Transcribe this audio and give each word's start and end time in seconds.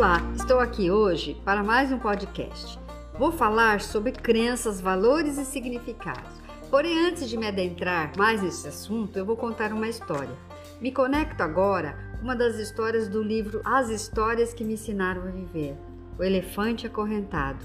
Olá, 0.00 0.18
estou 0.34 0.58
aqui 0.60 0.90
hoje 0.90 1.38
para 1.44 1.62
mais 1.62 1.92
um 1.92 1.98
podcast. 1.98 2.78
Vou 3.18 3.30
falar 3.30 3.82
sobre 3.82 4.12
crenças, 4.12 4.80
valores 4.80 5.36
e 5.36 5.44
significados. 5.44 6.40
Porém, 6.70 7.06
antes 7.06 7.28
de 7.28 7.36
me 7.36 7.46
adentrar 7.46 8.10
mais 8.16 8.40
nesse 8.40 8.66
assunto, 8.66 9.18
eu 9.18 9.26
vou 9.26 9.36
contar 9.36 9.74
uma 9.74 9.90
história. 9.90 10.34
Me 10.80 10.90
conecto 10.90 11.42
agora 11.42 11.98
com 12.16 12.24
uma 12.24 12.34
das 12.34 12.56
histórias 12.56 13.08
do 13.08 13.22
livro 13.22 13.60
As 13.62 13.90
Histórias 13.90 14.54
que 14.54 14.64
Me 14.64 14.72
Ensinaram 14.72 15.20
a 15.20 15.26
Viver, 15.26 15.76
O 16.18 16.24
Elefante 16.24 16.86
Acorrentado. 16.86 17.62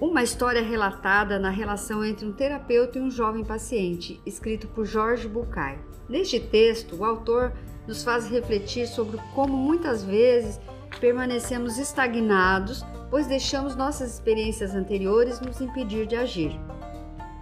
Uma 0.00 0.24
história 0.24 0.62
relatada 0.62 1.38
na 1.38 1.50
relação 1.50 2.04
entre 2.04 2.26
um 2.26 2.32
terapeuta 2.32 2.98
e 2.98 3.02
um 3.02 3.08
jovem 3.08 3.44
paciente, 3.44 4.20
escrito 4.26 4.66
por 4.66 4.84
Jorge 4.84 5.28
Bucay. 5.28 5.78
Neste 6.08 6.40
texto, 6.40 6.96
o 6.96 7.04
autor 7.04 7.52
nos 7.86 8.02
faz 8.02 8.28
refletir 8.28 8.88
sobre 8.88 9.20
como 9.32 9.56
muitas 9.56 10.02
vezes 10.02 10.58
permanecemos 10.98 11.78
estagnados, 11.78 12.84
pois 13.10 13.26
deixamos 13.26 13.76
nossas 13.76 14.14
experiências 14.14 14.74
anteriores 14.74 15.40
nos 15.40 15.60
impedir 15.60 16.06
de 16.06 16.16
agir. 16.16 16.58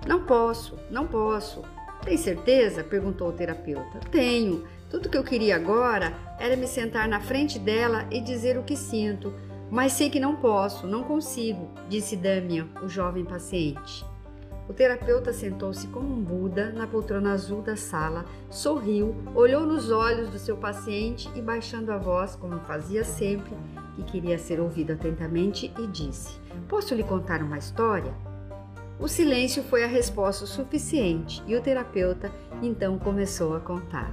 Não 0.06 0.24
posso, 0.24 0.78
não 0.90 1.06
posso. 1.06 1.62
Tem 2.04 2.16
certeza? 2.16 2.84
perguntou 2.84 3.28
o 3.28 3.32
terapeuta. 3.32 4.00
Tenho. 4.10 4.64
Tudo 4.90 5.10
que 5.10 5.18
eu 5.18 5.24
queria 5.24 5.56
agora 5.56 6.14
era 6.38 6.56
me 6.56 6.66
sentar 6.66 7.06
na 7.06 7.20
frente 7.20 7.58
dela 7.58 8.06
e 8.10 8.20
dizer 8.20 8.56
o 8.56 8.62
que 8.62 8.74
sinto, 8.74 9.34
mas 9.70 9.92
sei 9.92 10.08
que 10.08 10.18
não 10.18 10.36
posso, 10.36 10.86
não 10.86 11.02
consigo, 11.02 11.68
disse 11.88 12.16
Damian, 12.16 12.68
o 12.82 12.88
jovem 12.88 13.24
paciente. 13.24 14.04
O 14.68 14.74
terapeuta 14.74 15.32
sentou-se 15.32 15.86
como 15.88 16.12
um 16.12 16.22
Buda 16.22 16.70
na 16.72 16.86
poltrona 16.86 17.32
azul 17.32 17.62
da 17.62 17.74
sala, 17.74 18.26
sorriu, 18.50 19.16
olhou 19.34 19.64
nos 19.64 19.90
olhos 19.90 20.28
do 20.28 20.38
seu 20.38 20.58
paciente 20.58 21.30
e, 21.34 21.40
baixando 21.40 21.90
a 21.90 21.96
voz, 21.96 22.36
como 22.36 22.60
fazia 22.60 23.02
sempre, 23.02 23.56
que 23.96 24.02
queria 24.02 24.36
ser 24.36 24.60
ouvido 24.60 24.92
atentamente, 24.92 25.72
e 25.78 25.86
disse: 25.86 26.38
Posso 26.68 26.94
lhe 26.94 27.02
contar 27.02 27.42
uma 27.42 27.56
história? 27.56 28.12
O 29.00 29.08
silêncio 29.08 29.62
foi 29.62 29.84
a 29.84 29.86
resposta 29.86 30.44
suficiente 30.44 31.42
e 31.46 31.56
o 31.56 31.62
terapeuta 31.62 32.30
então 32.60 32.98
começou 32.98 33.56
a 33.56 33.60
contar. 33.60 34.12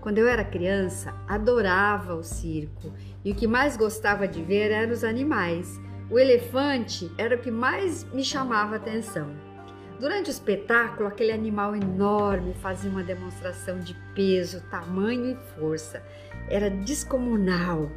Quando 0.00 0.18
eu 0.18 0.28
era 0.28 0.44
criança, 0.44 1.12
adorava 1.26 2.14
o 2.14 2.22
circo 2.22 2.92
e 3.24 3.32
o 3.32 3.34
que 3.34 3.48
mais 3.48 3.76
gostava 3.76 4.28
de 4.28 4.42
ver 4.42 4.70
eram 4.70 4.92
os 4.92 5.02
animais. 5.02 5.80
O 6.08 6.18
elefante 6.18 7.10
era 7.18 7.34
o 7.34 7.38
que 7.38 7.50
mais 7.50 8.04
me 8.12 8.22
chamava 8.22 8.74
a 8.74 8.76
atenção. 8.76 9.47
Durante 9.98 10.28
o 10.28 10.30
espetáculo, 10.30 11.08
aquele 11.08 11.32
animal 11.32 11.74
enorme 11.74 12.54
fazia 12.54 12.88
uma 12.88 13.02
demonstração 13.02 13.80
de 13.80 13.94
peso, 14.14 14.62
tamanho 14.70 15.32
e 15.32 15.58
força. 15.58 16.02
Era 16.48 16.70
descomunal. 16.70 17.90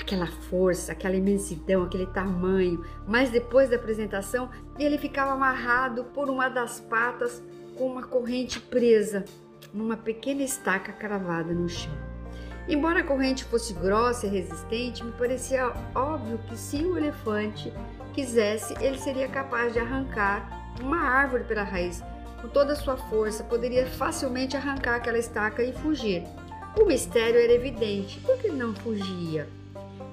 Aquela 0.00 0.26
força, 0.26 0.92
aquela 0.92 1.16
imensidão, 1.16 1.82
aquele 1.82 2.06
tamanho. 2.06 2.84
Mas 3.08 3.30
depois 3.30 3.70
da 3.70 3.76
apresentação, 3.76 4.50
ele 4.78 4.96
ficava 4.96 5.32
amarrado 5.32 6.04
por 6.14 6.30
uma 6.30 6.48
das 6.48 6.78
patas 6.78 7.42
com 7.76 7.86
uma 7.86 8.04
corrente 8.04 8.60
presa 8.60 9.24
numa 9.74 9.96
pequena 9.96 10.42
estaca 10.42 10.92
cravada 10.92 11.52
no 11.52 11.68
chão. 11.68 11.92
Embora 12.68 13.00
a 13.00 13.04
corrente 13.04 13.44
fosse 13.44 13.74
grossa 13.74 14.26
e 14.26 14.30
resistente, 14.30 15.02
me 15.02 15.10
parecia 15.12 15.72
óbvio 15.92 16.38
que 16.48 16.56
se 16.56 16.76
o 16.84 16.96
elefante 16.96 17.72
quisesse, 18.12 18.74
ele 18.80 18.98
seria 18.98 19.26
capaz 19.26 19.72
de 19.72 19.80
arrancar 19.80 20.61
uma 20.80 21.00
árvore 21.00 21.44
pela 21.44 21.62
raiz. 21.62 22.02
Com 22.40 22.48
toda 22.48 22.72
a 22.72 22.76
sua 22.76 22.96
força, 22.96 23.44
poderia 23.44 23.86
facilmente 23.86 24.56
arrancar 24.56 24.96
aquela 24.96 25.18
estaca 25.18 25.62
e 25.62 25.72
fugir. 25.72 26.24
O 26.80 26.84
mistério 26.84 27.40
era 27.40 27.52
evidente. 27.52 28.18
Por 28.20 28.38
que 28.38 28.48
não 28.48 28.74
fugia? 28.74 29.48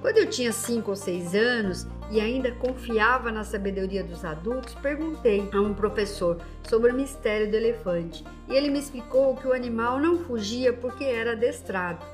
Quando 0.00 0.16
eu 0.16 0.28
tinha 0.28 0.52
cinco 0.52 0.90
ou 0.90 0.96
seis 0.96 1.34
anos 1.34 1.86
e 2.10 2.20
ainda 2.20 2.52
confiava 2.52 3.30
na 3.30 3.44
sabedoria 3.44 4.02
dos 4.02 4.24
adultos, 4.24 4.74
perguntei 4.74 5.48
a 5.52 5.60
um 5.60 5.74
professor 5.74 6.40
sobre 6.62 6.90
o 6.90 6.94
mistério 6.94 7.50
do 7.50 7.56
elefante 7.56 8.24
e 8.48 8.54
ele 8.54 8.70
me 8.70 8.78
explicou 8.78 9.36
que 9.36 9.46
o 9.46 9.52
animal 9.52 9.98
não 9.98 10.18
fugia 10.18 10.72
porque 10.72 11.04
era 11.04 11.32
adestrado. 11.32 12.04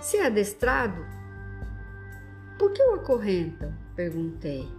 Se 0.00 0.16
é 0.16 0.26
adestrado, 0.26 1.04
por 2.58 2.72
que 2.72 2.82
o 2.82 2.94
acorrentam? 2.94 3.72
perguntei. 3.94 4.77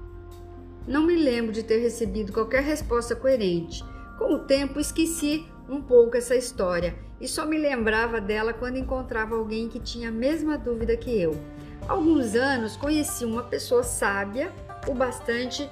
Não 0.87 1.05
me 1.05 1.15
lembro 1.15 1.51
de 1.51 1.63
ter 1.63 1.77
recebido 1.77 2.33
qualquer 2.33 2.63
resposta 2.63 3.15
coerente. 3.15 3.83
Com 4.17 4.33
o 4.33 4.39
tempo, 4.39 4.79
esqueci 4.79 5.45
um 5.67 5.81
pouco 5.81 6.17
essa 6.17 6.35
história 6.35 6.95
e 7.21 7.27
só 7.27 7.45
me 7.45 7.57
lembrava 7.57 8.19
dela 8.19 8.53
quando 8.53 8.77
encontrava 8.77 9.35
alguém 9.35 9.69
que 9.69 9.79
tinha 9.79 10.09
a 10.09 10.11
mesma 10.11 10.57
dúvida 10.57 10.97
que 10.97 11.19
eu. 11.19 11.39
Há 11.87 11.93
alguns 11.93 12.35
anos 12.35 12.75
conheci 12.75 13.25
uma 13.25 13.43
pessoa 13.43 13.83
sábia 13.83 14.51
o 14.87 14.93
bastante 14.93 15.69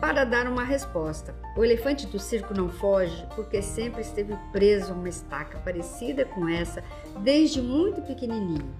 para 0.00 0.24
dar 0.24 0.46
uma 0.46 0.64
resposta. 0.64 1.34
O 1.56 1.64
elefante 1.64 2.06
do 2.06 2.18
circo 2.18 2.54
não 2.54 2.68
foge 2.68 3.26
porque 3.34 3.62
sempre 3.62 4.00
esteve 4.00 4.36
preso 4.52 4.92
a 4.92 4.94
uma 4.94 5.08
estaca 5.08 5.58
parecida 5.58 6.24
com 6.24 6.48
essa 6.48 6.82
desde 7.20 7.60
muito 7.60 8.02
pequenininho. 8.02 8.74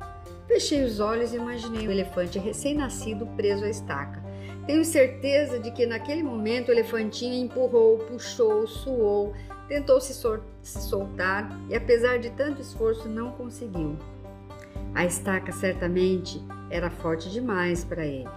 Fechei 0.46 0.84
os 0.84 1.00
olhos 1.00 1.32
e 1.32 1.36
imaginei 1.36 1.86
o 1.86 1.90
elefante 1.90 2.38
recém-nascido 2.38 3.26
preso 3.36 3.64
à 3.64 3.68
estaca. 3.68 4.21
Tenho 4.66 4.84
certeza 4.84 5.58
de 5.58 5.70
que 5.72 5.86
naquele 5.86 6.22
momento 6.22 6.68
o 6.68 6.72
elefantinho 6.72 7.34
empurrou, 7.34 7.98
puxou, 7.98 8.66
suou, 8.66 9.32
tentou 9.66 10.00
se, 10.00 10.14
se 10.62 10.82
soltar 10.82 11.50
e, 11.68 11.74
apesar 11.74 12.18
de 12.18 12.30
tanto 12.30 12.60
esforço, 12.60 13.08
não 13.08 13.32
conseguiu. 13.32 13.96
A 14.94 15.04
estaca 15.04 15.50
certamente 15.50 16.40
era 16.70 16.90
forte 16.90 17.30
demais 17.30 17.84
para 17.84 18.04
ele. 18.04 18.28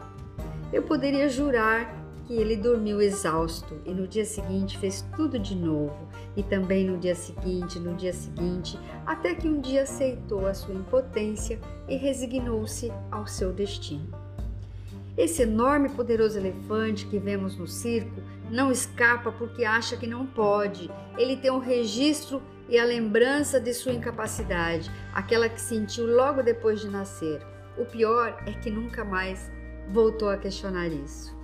Eu 0.73 0.81
poderia 0.81 1.29
jurar 1.29 2.03
que 2.25 2.33
ele 2.33 2.55
dormiu 2.55 3.01
exausto 3.01 3.79
e 3.85 3.93
no 3.93 4.07
dia 4.07 4.25
seguinte 4.25 4.77
fez 4.79 5.05
tudo 5.15 5.37
de 5.37 5.55
novo, 5.55 5.95
e 6.35 6.41
também 6.41 6.85
no 6.85 6.97
dia 6.97 7.13
seguinte, 7.13 7.77
no 7.77 7.93
dia 7.93 8.13
seguinte, 8.13 8.79
até 9.05 9.35
que 9.35 9.47
um 9.47 9.61
dia 9.61 9.83
aceitou 9.83 10.47
a 10.47 10.53
sua 10.53 10.73
impotência 10.73 11.59
e 11.87 11.95
resignou-se 11.97 12.91
ao 13.11 13.27
seu 13.27 13.53
destino. 13.53 14.09
Esse 15.17 15.43
enorme 15.43 15.87
e 15.87 15.91
poderoso 15.91 16.37
elefante 16.37 17.05
que 17.05 17.17
vemos 17.17 17.57
no 17.57 17.67
circo 17.67 18.21
não 18.49 18.71
escapa 18.71 19.31
porque 19.31 19.63
acha 19.63 19.95
que 19.95 20.05
não 20.05 20.25
pode. 20.25 20.91
Ele 21.17 21.37
tem 21.37 21.51
um 21.51 21.59
registro 21.59 22.41
e 22.67 22.77
a 22.77 22.83
lembrança 22.83 23.59
de 23.59 23.73
sua 23.73 23.93
incapacidade, 23.93 24.91
aquela 25.13 25.47
que 25.47 25.61
sentiu 25.61 26.05
logo 26.05 26.43
depois 26.43 26.81
de 26.81 26.89
nascer. 26.89 27.41
O 27.77 27.85
pior 27.85 28.43
é 28.45 28.51
que 28.51 28.69
nunca 28.69 29.05
mais 29.05 29.51
voltou 29.91 30.29
a 30.29 30.37
questionar 30.37 30.87
isso 30.87 31.35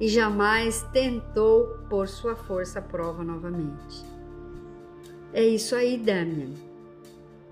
e 0.00 0.08
jamais 0.08 0.82
tentou 0.92 1.66
pôr 1.88 2.08
sua 2.08 2.34
força 2.34 2.78
à 2.78 2.82
prova 2.82 3.22
novamente. 3.22 4.04
É 5.32 5.44
isso 5.44 5.76
aí, 5.76 5.98
Damian. 5.98 6.54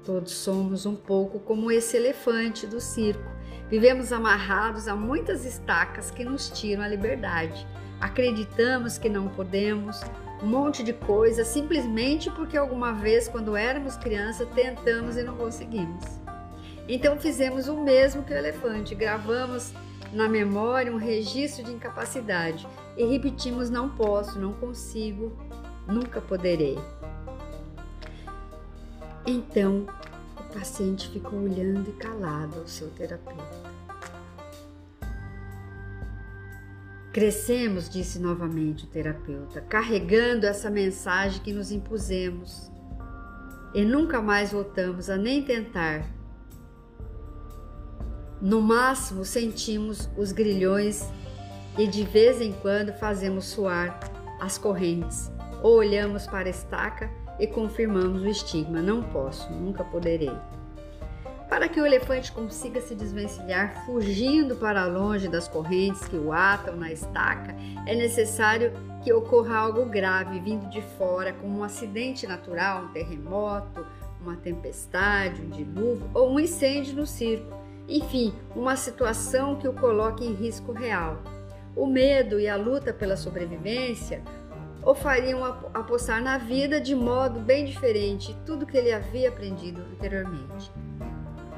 Todos 0.04 0.32
somos 0.32 0.86
um 0.86 0.96
pouco 0.96 1.38
como 1.40 1.70
esse 1.70 1.96
elefante 1.96 2.66
do 2.66 2.80
circo 2.80 3.37
Vivemos 3.70 4.12
amarrados 4.12 4.88
a 4.88 4.96
muitas 4.96 5.44
estacas 5.44 6.10
que 6.10 6.24
nos 6.24 6.48
tiram 6.48 6.82
a 6.82 6.88
liberdade. 6.88 7.66
Acreditamos 8.00 8.96
que 8.96 9.08
não 9.08 9.28
podemos, 9.28 10.00
um 10.42 10.46
monte 10.46 10.82
de 10.82 10.92
coisa 10.92 11.44
simplesmente 11.44 12.30
porque 12.30 12.56
alguma 12.56 12.92
vez, 12.92 13.28
quando 13.28 13.56
éramos 13.56 13.96
criança, 13.96 14.46
tentamos 14.46 15.16
e 15.16 15.22
não 15.22 15.36
conseguimos. 15.36 16.04
Então 16.88 17.18
fizemos 17.18 17.68
o 17.68 17.76
mesmo 17.76 18.22
que 18.22 18.32
o 18.32 18.36
elefante, 18.36 18.94
gravamos 18.94 19.74
na 20.12 20.26
memória 20.26 20.90
um 20.90 20.96
registro 20.96 21.62
de 21.62 21.72
incapacidade 21.72 22.66
e 22.96 23.04
repetimos: 23.04 23.68
não 23.68 23.90
posso, 23.90 24.38
não 24.38 24.54
consigo, 24.54 25.36
nunca 25.86 26.20
poderei. 26.20 26.78
Então 29.26 29.86
o 30.38 30.54
paciente 30.54 31.10
ficou 31.10 31.40
olhando 31.40 31.90
e 31.90 31.92
calado 31.92 32.60
ao 32.60 32.66
seu 32.66 32.88
terapeuta. 32.88 33.57
Crescemos, 37.12 37.88
disse 37.88 38.18
novamente 38.18 38.84
o 38.84 38.86
terapeuta, 38.86 39.60
carregando 39.62 40.46
essa 40.46 40.68
mensagem 40.68 41.42
que 41.42 41.52
nos 41.52 41.72
impusemos 41.72 42.70
e 43.74 43.82
nunca 43.82 44.20
mais 44.20 44.52
voltamos 44.52 45.08
a 45.08 45.16
nem 45.16 45.42
tentar. 45.42 46.06
No 48.40 48.60
máximo 48.60 49.24
sentimos 49.24 50.08
os 50.16 50.32
grilhões 50.32 51.08
e 51.78 51.86
de 51.86 52.04
vez 52.04 52.40
em 52.40 52.52
quando 52.52 52.92
fazemos 52.92 53.46
suar 53.46 53.98
as 54.40 54.58
correntes 54.58 55.30
ou 55.62 55.76
olhamos 55.76 56.26
para 56.26 56.46
a 56.46 56.50
estaca 56.50 57.10
e 57.38 57.46
confirmamos 57.46 58.22
o 58.22 58.28
estigma: 58.28 58.82
não 58.82 59.02
posso, 59.02 59.50
nunca 59.52 59.82
poderei. 59.82 60.36
Para 61.58 61.68
que 61.68 61.80
o 61.80 61.84
elefante 61.84 62.30
consiga 62.30 62.80
se 62.80 62.94
desvencilhar 62.94 63.84
fugindo 63.84 64.54
para 64.54 64.86
longe 64.86 65.26
das 65.26 65.48
correntes 65.48 66.06
que 66.06 66.14
o 66.14 66.32
atam 66.32 66.76
na 66.76 66.92
estaca, 66.92 67.52
é 67.84 67.96
necessário 67.96 68.72
que 69.02 69.12
ocorra 69.12 69.56
algo 69.56 69.84
grave 69.84 70.38
vindo 70.38 70.70
de 70.70 70.80
fora, 70.80 71.32
como 71.32 71.58
um 71.58 71.64
acidente 71.64 72.28
natural, 72.28 72.84
um 72.84 72.92
terremoto, 72.92 73.84
uma 74.20 74.36
tempestade, 74.36 75.42
um 75.42 75.48
dilúvio 75.48 76.08
ou 76.14 76.30
um 76.30 76.38
incêndio 76.38 76.94
no 76.94 77.04
circo. 77.04 77.52
Enfim, 77.88 78.32
uma 78.54 78.76
situação 78.76 79.56
que 79.56 79.66
o 79.66 79.72
coloque 79.72 80.24
em 80.24 80.34
risco 80.34 80.70
real. 80.70 81.20
O 81.74 81.88
medo 81.88 82.38
e 82.38 82.48
a 82.48 82.54
luta 82.54 82.92
pela 82.92 83.16
sobrevivência 83.16 84.22
o 84.80 84.94
fariam 84.94 85.42
apostar 85.74 86.22
na 86.22 86.38
vida 86.38 86.80
de 86.80 86.94
modo 86.94 87.40
bem 87.40 87.64
diferente 87.64 88.32
de 88.32 88.40
tudo 88.46 88.64
que 88.64 88.76
ele 88.76 88.92
havia 88.92 89.28
aprendido 89.28 89.82
anteriormente. 89.92 90.70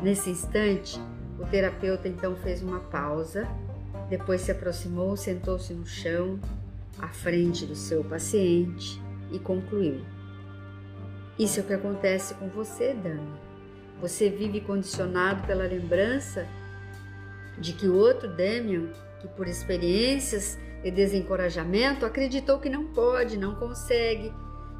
Nesse 0.03 0.31
instante, 0.31 0.99
o 1.39 1.45
terapeuta 1.45 2.09
então 2.09 2.35
fez 2.37 2.63
uma 2.63 2.81
pausa, 2.81 3.47
depois 4.09 4.41
se 4.41 4.51
aproximou, 4.51 5.17
sentou-se 5.17 5.75
no 5.75 5.87
chão, 5.87 6.41
à 6.99 7.09
frente 7.09 7.67
do 7.67 7.75
seu 7.75 8.03
paciente 8.03 9.01
e 9.31 9.39
concluiu: 9.39 10.01
Isso 11.39 11.61
é 11.61 11.63
o 11.63 11.67
que 11.67 11.73
acontece 11.73 12.35
com 12.35 12.49
você, 12.49 12.95
Dani. 12.95 13.33
Você 14.01 14.31
vive 14.31 14.63
condicionado 14.63 15.47
pela 15.47 15.65
lembrança 15.65 16.47
de 17.59 17.75
que 17.75 17.87
o 17.87 17.97
outro 17.97 18.29
Damian, 18.29 18.89
que 19.21 19.29
por 19.29 19.47
experiências 19.47 20.59
e 20.83 20.91
desencorajamento 20.91 22.07
acreditou 22.07 22.59
que 22.59 22.71
não 22.71 22.87
pode, 22.87 23.37
não 23.37 23.55
consegue, 23.55 24.33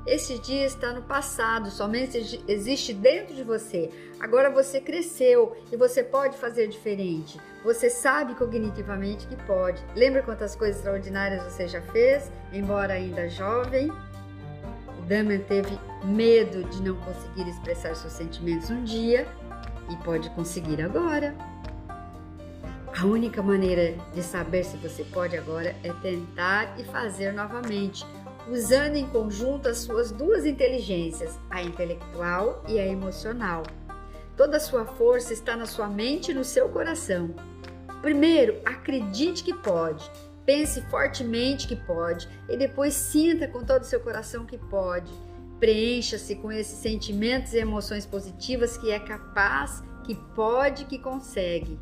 esse 0.07 0.39
dia 0.39 0.65
está 0.65 0.93
no 0.93 1.03
passado, 1.03 1.71
somente 1.71 2.43
existe 2.49 2.93
dentro 2.95 3.35
de 3.35 3.43
você. 3.43 3.91
Agora 4.19 4.51
você 4.51 4.81
cresceu 4.81 5.57
e 5.71 5.77
você 5.77 6.03
pode 6.03 6.39
fazer 6.39 6.69
diferente. 6.69 7.39
Você 7.63 7.91
sabe 7.91 8.35
cognitivamente 8.35 9.27
que 9.27 9.37
pode. 9.45 9.85
Lembra 9.95 10.23
quantas 10.23 10.57
coisas 10.57 10.77
extraordinárias 10.77 11.45
você 11.45 11.69
já 11.69 11.83
fez, 11.83 12.33
embora 12.53 12.95
ainda 12.95 13.29
jovem? 13.29 13.91
O 14.99 15.03
Damian 15.03 15.41
teve 15.41 15.79
medo 16.03 16.65
de 16.65 16.83
não 16.83 16.97
conseguir 16.97 17.49
expressar 17.49 17.95
seus 17.95 18.15
sentimentos 18.15 18.71
um 18.71 18.83
dia 18.83 19.29
e 19.91 19.97
pode 20.05 20.31
conseguir 20.31 20.81
agora. 20.81 21.35
A 22.99 23.07
única 23.07 23.43
maneira 23.43 23.95
de 24.15 24.23
saber 24.23 24.65
se 24.65 24.77
você 24.77 25.05
pode 25.05 25.37
agora 25.37 25.77
é 25.85 25.93
tentar 26.03 26.79
e 26.79 26.85
fazer 26.85 27.33
novamente 27.33 28.05
usando 28.51 28.97
em 28.97 29.07
conjunto 29.07 29.69
as 29.69 29.79
suas 29.79 30.11
duas 30.11 30.45
inteligências, 30.45 31.39
a 31.49 31.63
intelectual 31.63 32.65
e 32.69 32.79
a 32.79 32.87
emocional. 32.87 33.63
Toda 34.37 34.57
a 34.57 34.61
sua 34.61 34.85
força 34.85 35.33
está 35.33 35.57
na 35.57 35.67
sua 35.67 35.87
mente 35.87 36.31
e 36.31 36.35
no 36.35 36.45
seu 36.45 36.69
coração. 36.69 37.35
Primeiro, 38.03 38.61
acredite 38.65 39.45
que 39.45 39.55
pode, 39.55 40.11
pense 40.45 40.81
fortemente 40.83 41.69
que 41.69 41.77
pode 41.77 42.29
e 42.49 42.57
depois 42.57 42.95
sinta 42.95 43.47
com 43.47 43.63
todo 43.63 43.83
o 43.83 43.87
seu 43.87 44.01
coração 44.01 44.47
que 44.47 44.59
pode. 44.59 45.13
Preencha-se 45.59 46.37
com 46.37 46.51
esses 46.51 46.79
sentimentos 46.79 47.53
e 47.53 47.59
emoções 47.59 48.07
positivas 48.07 48.79
que 48.79 48.91
é 48.91 48.99
capaz, 48.99 49.83
que 50.05 50.15
pode, 50.35 50.87
que 50.87 50.99
consegue. 50.99 51.79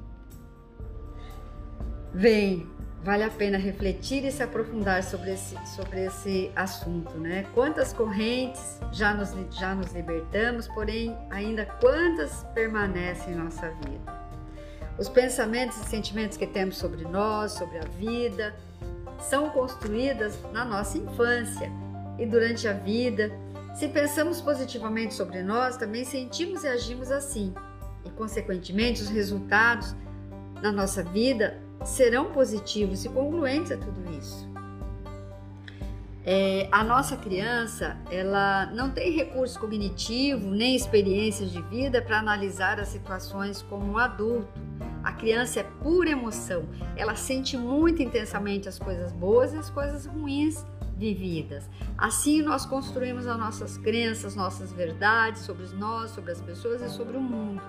Vem, 2.12 2.68
vale 3.02 3.22
a 3.22 3.30
pena 3.30 3.56
refletir 3.56 4.24
e 4.24 4.32
se 4.32 4.42
aprofundar 4.42 5.02
sobre 5.02 5.32
esse, 5.32 5.56
sobre 5.66 6.06
esse 6.06 6.50
assunto, 6.54 7.16
né? 7.18 7.46
Quantas 7.54 7.92
correntes 7.92 8.80
já 8.92 9.14
nos, 9.14 9.32
já 9.56 9.74
nos 9.74 9.92
libertamos, 9.92 10.66
porém, 10.68 11.16
ainda 11.30 11.64
quantas 11.80 12.44
permanecem 12.54 13.32
em 13.32 13.36
nossa 13.36 13.70
vida? 13.70 14.18
Os 14.98 15.08
pensamentos 15.08 15.76
e 15.76 15.84
sentimentos 15.84 16.36
que 16.36 16.46
temos 16.46 16.76
sobre 16.76 17.04
nós, 17.04 17.52
sobre 17.52 17.78
a 17.78 17.84
vida, 17.98 18.54
são 19.20 19.50
construídas 19.50 20.38
na 20.52 20.64
nossa 20.64 20.98
infância 20.98 21.70
e 22.18 22.26
durante 22.26 22.66
a 22.66 22.72
vida. 22.72 23.30
Se 23.74 23.86
pensamos 23.86 24.40
positivamente 24.40 25.14
sobre 25.14 25.40
nós, 25.40 25.76
também 25.76 26.04
sentimos 26.04 26.64
e 26.64 26.68
agimos 26.68 27.12
assim, 27.12 27.54
e, 28.04 28.10
consequentemente, 28.10 29.02
os 29.02 29.08
resultados 29.08 29.94
na 30.60 30.72
nossa 30.72 31.04
vida 31.04 31.62
serão 31.84 32.32
positivos 32.32 33.04
e 33.04 33.08
congruentes 33.08 33.72
a 33.72 33.76
tudo 33.76 34.00
isso. 34.19 34.48
É, 36.30 36.69
a 36.70 36.84
nossa 36.84 37.16
criança, 37.16 37.96
ela 38.10 38.66
não 38.66 38.90
tem 38.90 39.10
recurso 39.12 39.58
cognitivo 39.58 40.50
nem 40.50 40.76
experiências 40.76 41.50
de 41.50 41.62
vida 41.62 42.02
para 42.02 42.19
analisar 42.19 42.78
as 42.78 42.88
situações 42.88 43.62
como 43.62 43.92
um 43.92 43.96
adulto. 43.96 44.60
A 45.02 45.12
criança 45.12 45.60
é 45.60 45.62
pura 45.62 46.10
emoção, 46.10 46.69
ela 46.96 47.14
sente 47.14 47.56
muito 47.56 48.02
intensamente 48.02 48.69
as 48.69 48.78
coisas 48.78 49.10
boas 49.10 49.54
e 49.54 49.56
as 49.56 49.70
coisas 49.70 50.04
ruins 50.04 50.66
vividas. 50.98 51.64
Assim, 51.96 52.42
nós 52.42 52.66
construímos 52.66 53.26
as 53.26 53.38
nossas 53.38 53.78
crenças, 53.78 54.36
nossas 54.36 54.70
verdades 54.70 55.42
sobre 55.42 55.66
nós, 55.76 56.10
sobre 56.10 56.32
as 56.32 56.42
pessoas 56.42 56.82
e 56.82 56.90
sobre 56.90 57.16
o 57.16 57.22
mundo. 57.22 57.62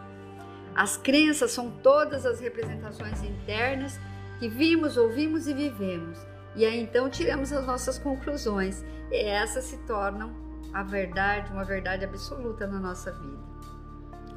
As 0.75 0.97
crenças 0.97 1.51
são 1.51 1.69
todas 1.69 2.25
as 2.25 2.39
representações 2.39 3.21
internas 3.23 3.99
que 4.39 4.47
vimos, 4.47 4.97
ouvimos 4.97 5.47
e 5.47 5.53
vivemos. 5.53 6.17
E 6.55 6.65
aí 6.65 6.79
então 6.79 7.09
tiramos 7.09 7.51
as 7.51 7.65
nossas 7.65 7.99
conclusões. 7.99 8.83
E 9.11 9.17
essas 9.17 9.65
se 9.65 9.77
tornam 9.79 10.33
a 10.73 10.83
verdade, 10.83 11.51
uma 11.51 11.65
verdade 11.65 12.05
absoluta 12.05 12.67
na 12.67 12.79
nossa 12.79 13.11
vida. 13.11 13.49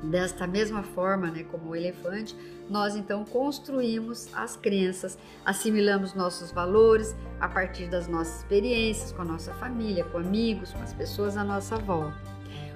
Desta 0.03 0.49
mesma 0.49 0.83
forma, 0.83 1.31
né, 1.31 1.45
como 1.45 1.71
o 1.71 1.77
elefante, 1.77 2.37
nós 2.69 2.97
então 2.97 3.25
construímos 3.25 4.29
as 4.35 4.57
crenças, 4.57 5.17
assimilamos 5.45 6.13
nossos 6.13 6.51
valores 6.51 7.15
a 7.39 7.49
partir 7.49 7.89
das 7.89 8.09
nossas 8.09 8.39
experiências 8.39 9.13
com 9.13 9.23
a 9.23 9.25
nossa 9.25 9.55
família, 9.55 10.05
com 10.05 10.19
amigos, 10.19 10.73
com 10.73 10.83
as 10.83 10.93
pessoas 10.93 11.37
à 11.37 11.45
nossa 11.45 11.77
volta. 11.77 12.19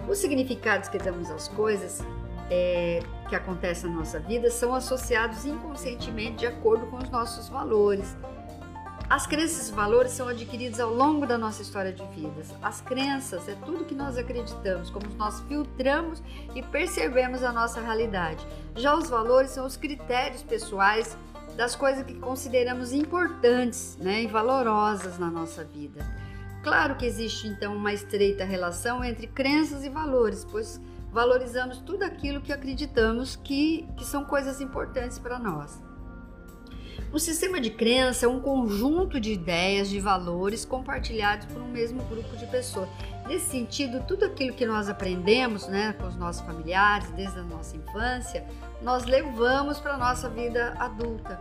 Os 0.09 0.19
significados 0.19 0.89
que 0.89 0.99
damos 0.99 1.29
às 1.29 1.49
coisas 1.49 2.01
é, 2.51 3.03
que 3.29 3.35
acontecem 3.35 3.91
na 3.91 3.97
nossa 3.97 4.21
vida 4.21 4.51
são 4.51 4.75
associados 4.75 5.45
inconscientemente 5.45 6.39
de 6.39 6.47
acordo 6.47 6.87
com 6.87 6.97
os 6.97 7.11
nossos 7.11 7.49
valores. 7.49 8.17
As 9.09 9.25
crenças 9.25 9.69
e 9.69 9.73
valores 9.73 10.11
são 10.11 10.27
adquiridos 10.27 10.81
ao 10.81 10.93
longo 10.93 11.27
da 11.27 11.39
nossa 11.39 11.63
história 11.63 11.93
de 11.93 12.05
vidas. 12.07 12.53
As 12.61 12.81
crenças 12.81 13.49
é 13.49 13.55
tudo 13.65 13.85
que 13.85 13.95
nós 13.95 14.19
acreditamos, 14.19 14.91
como 14.91 15.07
nós 15.17 15.41
filtramos 15.43 16.21
e 16.57 16.63
percebemos 16.63 17.45
a 17.45 17.53
nossa 17.53 17.81
realidade. 17.81 18.45
Já 18.75 18.97
os 18.97 19.09
valores 19.09 19.51
são 19.51 19.65
os 19.65 19.77
critérios 19.77 20.43
pessoais 20.43 21.17
das 21.57 21.77
coisas 21.77 22.05
que 22.05 22.15
consideramos 22.15 22.93
importantes 22.93 23.97
né, 24.01 24.25
e 24.25 24.27
valorosas 24.27 25.21
na 25.21 25.31
nossa 25.31 25.63
vida. 25.63 26.05
Claro 26.65 26.97
que 26.97 27.07
existe 27.07 27.47
então 27.47 27.77
uma 27.77 27.93
estreita 27.93 28.45
relação 28.45 29.05
entre 29.05 29.29
crenças 29.29 29.85
e 29.85 29.89
valores, 29.89 30.45
pois 30.45 30.81
valorizamos 31.17 31.79
tudo 31.79 32.03
aquilo 32.03 32.43
que 32.43 32.53
acreditamos 32.53 33.37
que, 33.37 33.89
que 33.97 34.05
são 34.05 34.23
coisas 34.23 34.61
importantes 34.61 35.19
para 35.19 35.39
nós. 35.39 35.83
O 37.11 37.19
sistema 37.19 37.59
de 37.59 37.71
crença 37.71 38.27
é 38.27 38.29
um 38.29 38.39
conjunto 38.39 39.19
de 39.19 39.33
ideias, 39.33 39.89
de 39.89 39.99
valores 39.99 40.67
compartilhados 40.67 41.47
por 41.47 41.63
um 41.63 41.69
mesmo 41.69 42.03
grupo 42.05 42.37
de 42.37 42.45
pessoas. 42.45 42.87
Nesse 43.27 43.47
sentido, 43.47 44.05
tudo 44.07 44.27
aquilo 44.27 44.55
que 44.55 44.67
nós 44.67 44.91
aprendemos 44.91 45.67
né, 45.67 45.95
com 45.95 46.07
os 46.07 46.17
nossos 46.17 46.43
familiares 46.43 47.11
desde 47.13 47.39
a 47.39 47.45
nossa 47.45 47.75
infância, 47.75 48.47
nós 48.83 49.07
levamos 49.07 49.81
para 49.81 49.95
a 49.95 49.97
nossa 49.97 50.29
vida 50.29 50.75
adulta. 50.79 51.41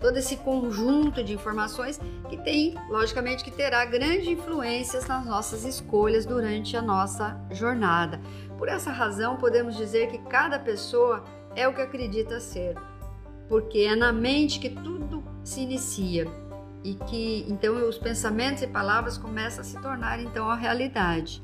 Todo 0.00 0.16
esse 0.16 0.36
conjunto 0.36 1.24
de 1.24 1.34
informações 1.34 2.00
que 2.28 2.36
tem, 2.36 2.74
logicamente, 2.88 3.42
que 3.42 3.50
terá 3.50 3.84
grandes 3.84 4.28
influências 4.28 5.06
nas 5.06 5.26
nossas 5.26 5.64
escolhas 5.64 6.24
durante 6.24 6.76
a 6.76 6.82
nossa 6.82 7.40
jornada. 7.50 8.20
Por 8.56 8.68
essa 8.68 8.92
razão, 8.92 9.36
podemos 9.36 9.76
dizer 9.76 10.08
que 10.08 10.18
cada 10.18 10.58
pessoa 10.58 11.24
é 11.56 11.66
o 11.66 11.74
que 11.74 11.80
acredita 11.80 12.38
ser, 12.38 12.76
porque 13.48 13.80
é 13.80 13.96
na 13.96 14.12
mente 14.12 14.60
que 14.60 14.70
tudo 14.70 15.24
se 15.42 15.60
inicia 15.60 16.26
e 16.84 16.94
que 16.94 17.44
então 17.48 17.74
os 17.88 17.98
pensamentos 17.98 18.62
e 18.62 18.66
palavras 18.66 19.18
começam 19.18 19.62
a 19.62 19.64
se 19.64 19.80
tornar 19.80 20.20
então 20.20 20.48
a 20.48 20.54
realidade. 20.54 21.42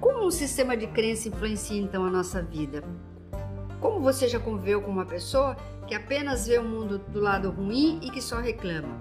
Como 0.00 0.26
um 0.26 0.30
sistema 0.30 0.76
de 0.76 0.86
crença 0.88 1.28
influencia 1.28 1.80
então 1.80 2.04
a 2.04 2.10
nossa 2.10 2.42
vida? 2.42 2.82
Como 3.80 4.00
você 4.00 4.28
já 4.28 4.38
conviveu 4.38 4.82
com 4.82 4.90
uma 4.90 5.06
pessoa 5.06 5.56
que 5.86 5.94
apenas 5.94 6.46
vê 6.46 6.58
o 6.58 6.64
mundo 6.64 6.98
do 6.98 7.18
lado 7.18 7.50
ruim 7.50 7.98
e 8.02 8.10
que 8.10 8.20
só 8.20 8.38
reclama? 8.38 8.98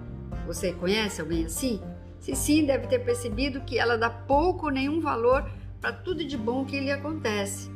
Você 0.47 0.71
conhece 0.71 1.19
alguém 1.19 1.45
assim? 1.45 1.81
Se 2.19 2.33
sim, 2.33 2.65
deve 2.65 2.87
ter 2.87 2.99
percebido 2.99 3.61
que 3.61 3.77
ela 3.77 3.97
dá 3.97 4.09
pouco 4.09 4.67
ou 4.67 4.71
nenhum 4.71 5.01
valor 5.01 5.49
para 5.81 5.91
tudo 5.91 6.23
de 6.25 6.37
bom 6.37 6.65
que 6.65 6.79
lhe 6.79 6.91
acontece. 6.91 7.69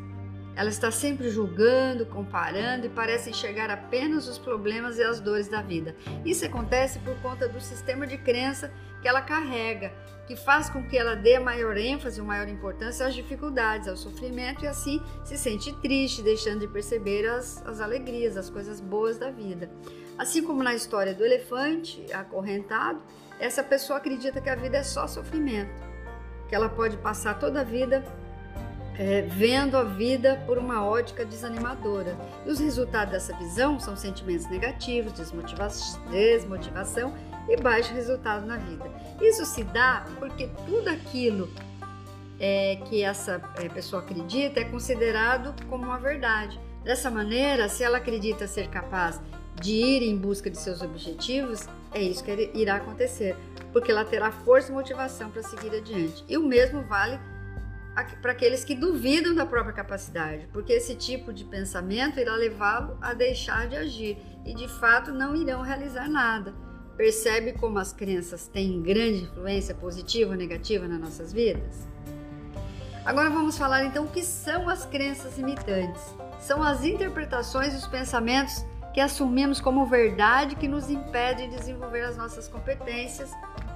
Ela 0.56 0.70
está 0.70 0.92
sempre 0.92 1.30
julgando, 1.30 2.06
comparando 2.06 2.86
e 2.86 2.90
parece 2.90 3.30
enxergar 3.30 3.70
apenas 3.72 4.28
os 4.28 4.38
problemas 4.38 4.98
e 4.98 5.04
as 5.04 5.20
dores 5.20 5.48
da 5.48 5.62
vida. 5.62 5.96
Isso 6.24 6.46
acontece 6.46 7.00
por 7.00 7.16
conta 7.22 7.48
do 7.48 7.60
sistema 7.60 8.06
de 8.06 8.18
crença 8.18 8.72
que 9.02 9.08
ela 9.08 9.22
carrega, 9.22 9.92
que 10.28 10.36
faz 10.36 10.70
com 10.70 10.88
que 10.88 10.98
ela 10.98 11.16
dê 11.16 11.40
maior 11.40 11.76
ênfase 11.76 12.22
ou 12.22 12.28
maior 12.28 12.48
importância 12.48 13.06
às 13.06 13.14
dificuldades, 13.14 13.88
ao 13.88 13.98
sofrimento 13.98 14.64
e 14.64 14.68
assim 14.68 15.02
se 15.24 15.38
sente 15.38 15.74
triste, 15.82 16.22
deixando 16.22 16.62
de 16.62 16.68
perceber 16.68 17.28
as, 17.28 17.66
as 17.66 17.82
alegrias, 17.82 18.38
as 18.38 18.50
coisas 18.50 18.80
boas 18.80 19.18
da 19.18 19.32
vida. 19.32 19.70
Assim 20.18 20.44
como 20.44 20.64
na 20.64 20.76
história 20.76 21.14
do 21.14 21.26
elefante 21.26 22.06
acorrentado, 22.14 23.02
essa 23.40 23.64
pessoa 23.64 23.98
acredita 23.98 24.40
que 24.40 24.50
a 24.50 24.56
vida 24.56 24.78
é 24.78 24.84
só 24.84 25.08
sofrimento 25.08 25.94
que 26.54 26.56
ela 26.56 26.70
pode 26.70 26.98
passar 26.98 27.40
toda 27.40 27.62
a 27.62 27.64
vida 27.64 28.04
é, 28.98 29.22
vendo 29.22 29.76
a 29.76 29.84
vida 29.84 30.42
por 30.46 30.58
uma 30.58 30.86
ótica 30.86 31.26
desanimadora. 31.26 32.18
E 32.46 32.50
os 32.50 32.60
resultados 32.60 33.14
dessa 33.14 33.36
visão 33.38 33.80
são 33.80 33.96
sentimentos 33.96 34.50
negativos, 34.50 35.14
desmotiva 35.14 35.68
desmotivação 36.10 37.14
e 37.50 37.58
baixo 37.58 37.94
resultado 37.94 38.46
na 38.46 38.58
vida. 38.58 38.90
Isso 39.22 39.46
se 39.46 39.64
dá 39.64 40.06
porque 40.20 40.50
tudo 40.66 40.90
aquilo 40.90 41.50
é, 42.40 42.78
que 42.86 43.04
essa 43.04 43.42
é, 43.56 43.70
pessoa 43.70 44.02
acredita 44.02 44.60
é 44.60 44.66
considerado 44.66 45.54
como 45.68 45.84
uma 45.84 45.98
verdade. 45.98 46.60
Dessa 46.84 47.10
maneira, 47.10 47.70
se 47.70 47.84
ela 47.84 47.98
acredita 47.98 48.48
ser 48.48 48.68
capaz 48.68 49.22
de 49.62 49.74
ir 49.74 50.04
em 50.04 50.18
busca 50.18 50.50
de 50.50 50.58
seus 50.58 50.82
objetivos, 50.82 51.68
é 51.94 52.02
isso 52.02 52.24
que 52.24 52.52
irá 52.54 52.76
acontecer, 52.76 53.36
porque 53.72 53.92
ela 53.92 54.04
terá 54.04 54.32
força 54.32 54.72
e 54.72 54.74
motivação 54.74 55.30
para 55.30 55.44
seguir 55.44 55.74
adiante. 55.76 56.26
E 56.28 56.38
o 56.38 56.44
mesmo 56.44 56.82
vale 56.84 57.20
para 58.22 58.32
aqueles 58.32 58.64
que 58.64 58.76
duvidam 58.76 59.36
da 59.36 59.46
própria 59.46 59.74
capacidade, 59.74 60.48
porque 60.52 60.74
esse 60.74 60.96
tipo 60.96 61.32
de 61.32 61.44
pensamento 61.46 62.20
irá 62.20 62.36
levá-lo 62.36 62.98
a 63.02 63.14
deixar 63.14 63.68
de 63.68 63.76
agir 63.76 64.18
e 64.46 64.54
de 64.54 64.68
fato 64.68 65.12
não 65.12 65.36
irão 65.36 65.62
realizar 65.62 66.10
nada. 66.10 66.54
Percebe 66.98 67.54
como 67.54 67.80
as 67.80 67.92
crenças 67.92 68.48
têm 68.48 68.82
grande 68.82 69.24
influência 69.24 69.74
positiva 69.74 70.32
ou 70.32 70.38
negativa 70.38 70.88
nas 70.88 71.00
nossas 71.00 71.34
vidas? 71.34 71.88
Agora 73.06 73.30
vamos 73.30 73.58
falar 73.58 73.84
então 73.86 74.06
o 74.06 74.08
que 74.10 74.24
são 74.24 74.70
as 74.70 74.86
crenças 74.86 75.38
limitantes. 75.38 76.02
São 76.40 76.64
as 76.64 76.84
interpretações 76.84 77.74
e 77.74 77.78
os 77.78 77.88
pensamentos 77.88 78.64
que 78.94 79.02
assumimos 79.02 79.60
como 79.60 79.86
verdade 79.86 80.56
que 80.56 80.68
nos 80.68 80.90
impedem 80.90 81.50
de 81.50 81.58
desenvolver 81.58 82.02
as 82.02 82.16
nossas 82.16 82.48
competências, 82.48 83.32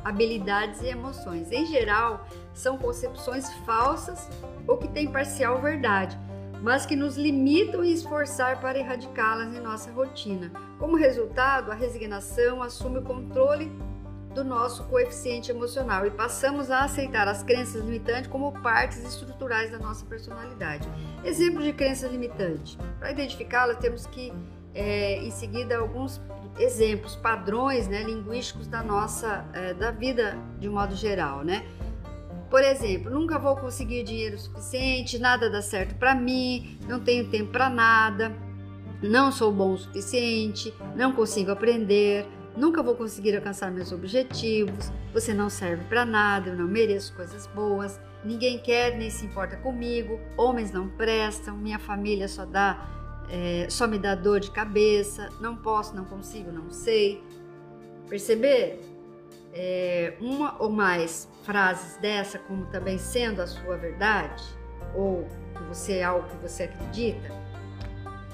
habilidades 0.06 0.82
e 0.82 0.88
emoções. 0.88 1.52
Em 1.52 1.66
geral, 1.66 2.26
são 2.58 2.78
concepções 2.78 3.52
falsas 3.66 4.28
ou 4.68 4.78
que 4.78 4.88
têm 4.88 5.12
parcial 5.12 5.62
verdade, 5.62 6.18
mas 6.62 6.86
que 6.86 6.96
nos 6.96 7.16
limitam 7.16 7.84
em 7.84 7.92
esforçar 7.92 8.60
para 8.60 8.80
erradicá-las 8.80 9.56
em 9.56 9.60
nossa 9.60 9.92
rotina. 9.92 10.52
Como 10.80 10.98
resultado, 10.98 11.72
a 11.72 11.76
resignação 11.76 12.64
assume 12.64 12.98
o 12.98 13.04
controle 13.04 13.72
do 14.34 14.44
nosso 14.44 14.84
coeficiente 14.86 15.52
emocional 15.52 16.06
e 16.06 16.12
passamos 16.12 16.70
a 16.72 16.84
aceitar 16.84 17.28
as 17.28 17.44
crenças 17.44 17.84
limitantes 17.84 18.30
como 18.30 18.52
partes 18.52 19.04
estruturais 19.04 19.72
da 19.72 19.78
nossa 19.78 20.06
personalidade. 20.06 20.88
Exemplo 21.24 21.62
de 21.62 21.74
crença 21.74 22.08
limitante. 22.08 22.78
Para 23.00 23.12
identificá-las, 23.12 23.78
temos 23.78 24.06
que, 24.08 24.34
é, 24.74 25.18
em 25.18 25.32
seguida, 25.32 25.78
alguns 25.78 26.20
exemplos, 26.60 27.16
padrões 27.16 27.88
né, 27.88 28.02
linguísticos 28.04 28.68
da 28.68 28.82
nossa, 28.82 29.46
é, 29.54 29.74
da 29.76 29.92
vida 29.92 30.38
de 30.60 30.68
um 30.68 30.74
modo 30.74 30.96
geral, 30.96 31.44
né? 31.44 31.64
Por 32.50 32.64
exemplo, 32.64 33.12
nunca 33.12 33.38
vou 33.38 33.56
conseguir 33.58 34.04
dinheiro 34.04 34.38
suficiente, 34.38 35.20
nada 35.20 35.50
dá 35.50 35.62
certo 35.62 35.96
para 35.96 36.16
mim, 36.16 36.78
não 36.88 37.00
tenho 37.00 37.30
tempo 37.30 37.52
para 37.52 37.70
nada, 37.70 38.34
não 39.02 39.32
sou 39.32 39.52
bom 39.52 39.74
o 39.74 39.78
suficiente, 39.78 40.74
não 40.96 41.12
consigo 41.12 41.52
aprender, 41.52 42.26
nunca 42.56 42.82
vou 42.82 42.96
conseguir 42.96 43.36
alcançar 43.36 43.70
meus 43.70 43.92
objetivos, 43.92 44.92
você 45.14 45.34
não 45.34 45.50
serve 45.50 45.84
para 45.86 46.06
nada, 46.06 46.50
eu 46.52 46.56
não 46.56 46.68
mereço 46.68 47.14
coisas 47.16 47.46
boas, 47.48 48.00
ninguém 48.24 48.60
quer 48.60 48.98
nem 48.98 49.10
se 49.10 49.26
importa 49.26 49.58
comigo, 49.58 50.18
homens 50.38 50.72
não 50.72 50.88
prestam, 50.88 51.58
minha 51.58 51.80
família 51.80 52.30
só 52.30 52.46
dá 52.46 52.94
é, 53.30 53.68
só 53.70 53.88
me 53.88 54.00
dá 54.00 54.16
dor 54.16 54.40
de 54.40 54.50
cabeça, 54.52 55.30
não 55.42 55.56
posso, 55.56 55.96
não 55.96 56.06
consigo, 56.06 56.52
não 56.52 56.72
sei. 56.72 57.22
Perceber? 58.08 58.80
É, 59.60 60.14
uma 60.22 60.56
ou 60.60 60.70
mais 60.70 61.28
frases 61.42 61.98
dessa 61.98 62.38
como 62.38 62.68
também 62.68 63.00
sendo 63.00 63.42
a 63.42 63.48
sua 63.48 63.76
verdade, 63.76 64.44
ou 64.94 65.28
que 65.56 65.64
você 65.64 65.94
é 65.98 66.04
algo 66.04 66.30
que 66.30 66.36
você 66.38 66.64
acredita. 66.64 67.32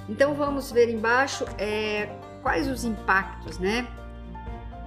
Então 0.09 0.33
vamos 0.33 0.69
ver 0.69 0.89
embaixo 0.89 1.45
é, 1.57 2.09
quais 2.41 2.67
os 2.67 2.83
impactos, 2.83 3.57
né? 3.57 3.87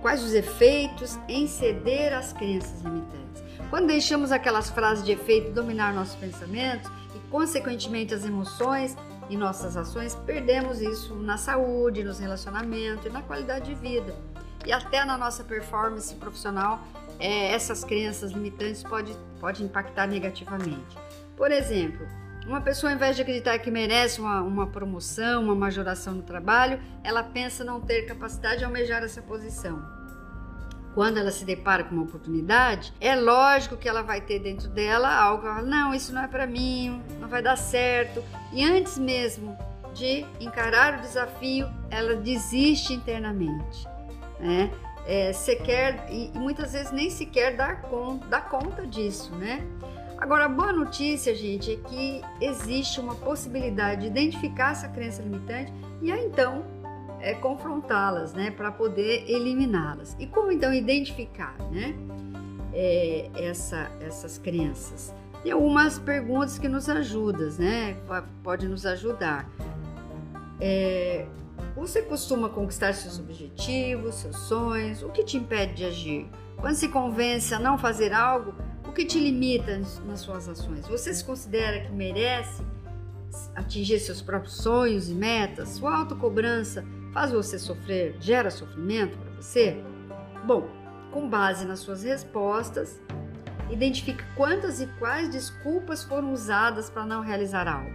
Quais 0.03 0.23
os 0.23 0.35
efeitos 0.35 1.19
em 1.27 1.47
ceder 1.47 2.13
às 2.13 2.35
crenças 2.35 2.83
limitantes. 2.83 3.43
Quando 3.71 3.87
deixamos 3.87 4.31
aquelas 4.31 4.69
frases 4.69 5.03
de 5.03 5.13
efeito 5.13 5.53
dominar 5.53 5.95
nossos 5.95 6.17
pensamentos 6.17 6.91
e, 7.15 7.31
consequentemente, 7.31 8.13
as 8.13 8.27
emoções, 8.27 8.95
em 9.31 9.39
nossas 9.39 9.75
ações, 9.75 10.15
perdemos 10.15 10.81
isso 10.81 11.15
na 11.15 11.37
saúde, 11.37 12.05
nos 12.05 12.19
relacionamentos 12.19 13.07
e 13.07 13.09
na 13.09 13.23
qualidade 13.23 13.67
de 13.67 13.75
vida. 13.75 14.15
E 14.67 14.73
até 14.73 15.05
na 15.05 15.17
nossa 15.17 15.45
performance 15.45 16.15
profissional, 16.17 16.81
é, 17.19 17.53
essas 17.53 17.85
crenças 17.85 18.33
limitantes 18.33 18.83
podem 18.83 19.17
pode 19.41 19.63
impactar 19.63 20.07
negativamente. 20.07 20.99
Por 21.37 21.53
exemplo, 21.53 22.07
uma 22.47 22.61
pessoa, 22.61 22.91
ao 22.91 22.97
invés 22.97 23.17
de 23.17 23.23
acreditar 23.23 23.59
que 23.59 23.71
merece 23.71 24.21
uma, 24.21 24.43
uma 24.43 24.67
promoção, 24.67 25.43
uma 25.43 25.55
majoração 25.55 26.15
no 26.15 26.23
trabalho, 26.23 26.81
ela 27.05 27.23
pensa 27.23 27.65
não 27.65 27.81
ter 27.81 28.03
capacidade 28.03 28.59
de 28.59 28.65
almejar 28.65 29.03
essa 29.03 29.23
posição 29.23 29.97
quando 30.97 31.19
ela 31.19 31.31
se 31.31 31.45
depara 31.45 31.85
com 31.85 31.95
uma 31.95 32.05
oportunidade, 32.05 32.91
é 32.99 33.15
lógico 33.15 33.77
que 33.77 33.87
ela 33.87 34.01
vai 34.01 34.19
ter 34.19 34.39
dentro 34.39 34.67
dela 34.71 35.15
algo 35.15 35.47
não, 35.61 35.95
isso 35.95 36.11
não 36.11 36.23
é 36.23 36.27
para 36.27 36.47
mim, 36.47 37.03
não 37.21 37.29
vai 37.29 37.43
dar 37.43 37.59
certo. 37.59 38.25
E 38.51 38.65
antes 38.65 38.97
mesmo 38.97 39.55
de 39.93 40.25
encarar 40.41 40.99
o 40.99 41.03
desafio, 41.03 41.69
ela 41.91 42.17
desiste 42.17 42.95
internamente, 42.95 43.87
né? 44.39 44.71
É, 45.07 45.33
sequer, 45.33 46.07
e, 46.11 46.31
muitas 46.35 46.73
vezes 46.73 46.91
nem 46.91 47.09
sequer 47.11 47.57
dar 47.57 47.83
conta, 47.83 48.27
dá 48.27 48.41
conta 48.41 48.87
disso, 48.87 49.33
né? 49.37 49.65
Agora, 50.19 50.47
a 50.47 50.49
boa 50.49 50.73
notícia, 50.73 51.35
gente, 51.35 51.73
é 51.73 51.77
que 51.89 52.23
existe 52.41 52.99
uma 52.99 53.15
possibilidade 53.15 54.03
de 54.03 54.07
identificar 54.07 54.73
essa 54.73 54.89
crença 54.89 55.23
limitante 55.23 55.73
e 56.01 56.11
aí 56.11 56.25
então 56.27 56.65
é, 57.21 57.35
confrontá-las, 57.35 58.33
né, 58.33 58.51
para 58.51 58.71
poder 58.73 59.25
eliminá-las. 59.29 60.17
E 60.19 60.27
como 60.27 60.51
então 60.51 60.73
identificar, 60.73 61.55
né, 61.71 61.95
é, 62.73 63.31
essa, 63.35 63.91
essas 64.01 64.39
crenças? 64.39 65.15
Tem 65.43 65.53
algumas 65.53 65.99
perguntas 65.99 66.59
que 66.59 66.69
nos 66.69 66.89
ajudam, 66.89 67.51
né, 67.59 67.97
pode 68.43 68.67
nos 68.67 68.87
ajudar. 68.87 69.49
É, 70.61 71.27
você 71.75 72.03
costuma 72.03 72.49
conquistar 72.49 72.95
seus 72.95 73.19
objetivos, 73.19 74.17
seus 74.17 74.37
sonhos? 74.37 75.03
O 75.03 75.11
que 75.11 75.23
te 75.23 75.37
impede 75.37 75.75
de 75.75 75.85
agir? 75.85 76.31
Quando 76.57 76.75
se 76.75 76.89
convence 76.89 77.55
a 77.55 77.59
não 77.59 77.77
fazer 77.77 78.13
algo, 78.13 78.55
o 78.87 78.93
que 78.93 79.05
te 79.05 79.21
limita 79.21 79.81
nas 80.07 80.21
suas 80.21 80.49
ações? 80.49 80.89
Você 80.89 81.13
se 81.13 81.25
considera 81.25 81.81
que 81.81 81.93
merece 81.93 82.63
atingir 83.55 83.99
seus 84.01 84.23
próprios 84.23 84.57
sonhos 84.57 85.11
e 85.11 85.15
metas? 85.15 85.71
Sua 85.71 85.99
autocobrança 85.99 86.85
faz 87.13 87.31
você 87.31 87.59
sofrer, 87.59 88.17
gera 88.21 88.51
sofrimento 88.51 89.17
para 89.19 89.31
você? 89.37 89.83
Bom, 90.47 90.69
com 91.11 91.29
base 91.29 91.65
nas 91.65 91.81
suas 91.81 92.03
respostas, 92.03 93.01
identifique 93.71 94.23
quantas 94.35 94.81
e 94.81 94.87
quais 94.99 95.29
desculpas 95.29 96.05
foram 96.05 96.33
usadas 96.33 96.89
para 96.89 97.05
não 97.05 97.21
realizar 97.21 97.67
algo. 97.69 97.91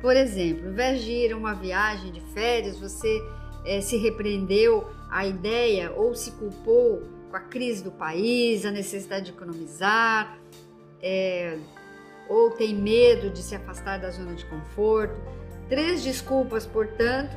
Por 0.00 0.16
exemplo, 0.16 0.66
ao 0.66 0.72
invés 0.72 1.02
de 1.02 1.10
ir 1.10 1.32
a 1.32 1.36
uma 1.36 1.54
viagem 1.54 2.12
de 2.12 2.20
férias, 2.32 2.78
você 2.78 3.20
é, 3.64 3.80
se 3.80 3.96
repreendeu 3.96 4.86
a 5.10 5.26
ideia 5.26 5.92
ou 5.92 6.14
se 6.14 6.32
culpou 6.32 7.02
com 7.30 7.36
a 7.36 7.40
crise 7.40 7.82
do 7.82 7.90
país, 7.90 8.64
a 8.64 8.70
necessidade 8.70 9.26
de 9.26 9.30
economizar, 9.32 10.38
é, 11.02 11.58
ou 12.28 12.50
tem 12.50 12.74
medo 12.74 13.30
de 13.30 13.42
se 13.42 13.54
afastar 13.54 13.98
da 13.98 14.10
zona 14.10 14.34
de 14.34 14.44
conforto. 14.46 15.14
Três 15.68 16.02
desculpas, 16.02 16.64
portanto, 16.64 17.36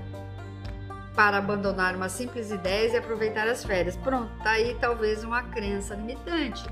para 1.16 1.38
abandonar 1.38 1.96
uma 1.96 2.10
simples 2.10 2.52
ideia 2.52 2.94
e 2.94 2.98
aproveitar 2.98 3.48
as 3.48 3.66
férias. 3.66 3.96
Pronto, 3.98 4.32
tá 4.44 4.52
aí 4.52 4.78
talvez 4.80 5.24
uma 5.24 5.44
crença 5.44 5.96
limitante 5.96 6.64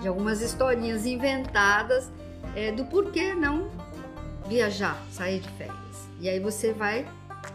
de 0.00 0.08
algumas 0.08 0.40
historinhas 0.40 1.06
inventadas 1.06 2.10
é, 2.54 2.72
do 2.72 2.84
porquê 2.84 3.34
não 3.34 3.68
viajar, 4.50 5.00
sair 5.12 5.38
de 5.38 5.48
férias. 5.50 6.08
E 6.20 6.28
aí 6.28 6.40
você 6.40 6.72
vai, 6.72 7.06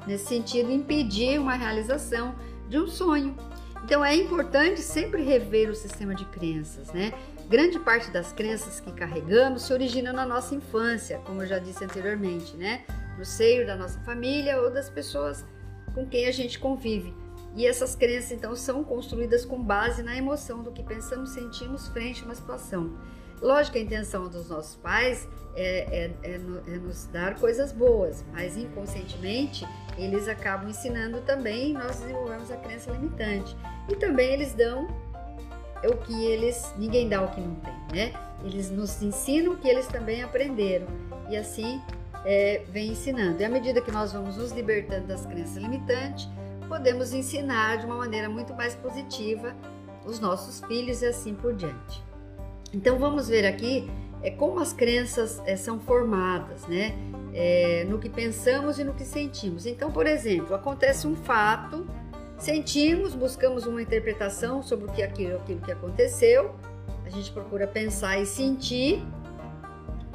nesse 0.07 0.27
sentido, 0.27 0.71
impedir 0.71 1.37
uma 1.37 1.53
realização 1.53 2.33
de 2.69 2.79
um 2.79 2.87
sonho. 2.87 3.35
Então 3.83 4.03
é 4.03 4.15
importante 4.15 4.79
sempre 4.79 5.21
rever 5.21 5.69
o 5.69 5.75
sistema 5.75 6.15
de 6.15 6.23
crenças, 6.25 6.91
né? 6.93 7.13
Grande 7.49 7.77
parte 7.77 8.09
das 8.09 8.31
crenças 8.31 8.79
que 8.79 8.91
carregamos 8.93 9.63
se 9.63 9.73
origina 9.73 10.13
na 10.13 10.25
nossa 10.25 10.55
infância, 10.55 11.19
como 11.25 11.43
eu 11.43 11.45
já 11.45 11.59
disse 11.59 11.83
anteriormente, 11.83 12.55
né? 12.55 12.85
No 13.17 13.25
seio 13.25 13.67
da 13.67 13.75
nossa 13.75 13.99
família 13.99 14.59
ou 14.61 14.71
das 14.71 14.89
pessoas 14.89 15.45
com 15.93 16.07
quem 16.07 16.25
a 16.27 16.31
gente 16.31 16.57
convive. 16.57 17.13
E 17.55 17.67
essas 17.67 17.93
crenças 17.93 18.31
então 18.31 18.55
são 18.55 18.83
construídas 18.85 19.45
com 19.45 19.61
base 19.61 20.01
na 20.01 20.15
emoção 20.17 20.63
do 20.63 20.71
que 20.71 20.81
pensamos, 20.81 21.31
sentimos 21.31 21.89
frente 21.89 22.21
a 22.21 22.25
uma 22.25 22.35
situação. 22.35 22.97
Lógico 23.41 23.77
a 23.77 23.81
intenção 23.81 24.27
dos 24.27 24.49
nossos 24.49 24.75
pais 24.75 25.27
é, 25.55 26.11
é, 26.23 26.31
é, 26.31 26.35
é 26.35 26.77
nos 26.77 27.05
dar 27.07 27.39
coisas 27.39 27.71
boas, 27.71 28.23
mas 28.31 28.57
inconscientemente 28.57 29.67
eles 29.97 30.27
acabam 30.27 30.69
ensinando 30.69 31.21
também, 31.21 31.73
nós 31.73 31.99
desenvolvemos 31.99 32.51
a 32.51 32.57
crença 32.57 32.91
limitante. 32.91 33.55
E 33.89 33.95
também 33.95 34.33
eles 34.33 34.53
dão 34.53 34.87
o 35.83 35.97
que 35.97 36.25
eles, 36.25 36.73
ninguém 36.77 37.07
dá 37.07 37.21
o 37.21 37.29
que 37.29 37.39
não 37.39 37.55
tem, 37.55 37.73
né? 37.93 38.13
Eles 38.43 38.69
nos 38.69 39.01
ensinam 39.01 39.53
o 39.53 39.57
que 39.57 39.67
eles 39.67 39.87
também 39.87 40.21
aprenderam. 40.23 40.87
e 41.29 41.37
assim 41.37 41.81
é, 42.25 42.63
vem 42.69 42.91
ensinando. 42.91 43.41
E 43.41 43.45
à 43.45 43.49
medida 43.49 43.79
que 43.79 43.91
nós 43.91 44.11
vamos 44.11 44.37
nos 44.37 44.51
libertando 44.51 45.07
das 45.07 45.25
crenças 45.25 45.57
limitantes, 45.57 46.27
podemos 46.67 47.13
ensinar 47.13 47.77
de 47.77 47.85
uma 47.85 47.95
maneira 47.95 48.27
muito 48.27 48.53
mais 48.53 48.75
positiva 48.75 49.55
os 50.05 50.19
nossos 50.19 50.59
filhos 50.67 51.01
e 51.01 51.05
assim 51.05 51.33
por 51.35 51.53
diante. 51.53 52.03
Então 52.75 52.99
vamos 52.99 53.29
ver 53.29 53.45
aqui 53.45 53.89
é, 54.21 54.29
como 54.29 54.59
as 54.59 54.73
crenças 54.73 55.41
é, 55.45 55.55
são 55.55 55.79
formadas, 55.79 56.67
né? 56.67 56.93
É, 57.33 57.85
no 57.89 57.97
que 57.99 58.09
pensamos 58.09 58.77
e 58.77 58.83
no 58.83 58.93
que 58.93 59.05
sentimos. 59.05 59.65
Então, 59.65 59.91
por 59.91 60.05
exemplo, 60.05 60.53
acontece 60.53 61.07
um 61.07 61.15
fato, 61.15 61.87
sentimos, 62.37 63.15
buscamos 63.15 63.65
uma 63.65 63.81
interpretação 63.81 64.61
sobre 64.61 64.87
o 64.87 64.91
que 64.91 65.01
aquilo, 65.01 65.37
aquilo 65.37 65.61
que 65.61 65.71
aconteceu, 65.71 66.53
a 67.05 67.09
gente 67.09 67.31
procura 67.31 67.65
pensar 67.65 68.19
e 68.21 68.25
sentir, 68.25 69.01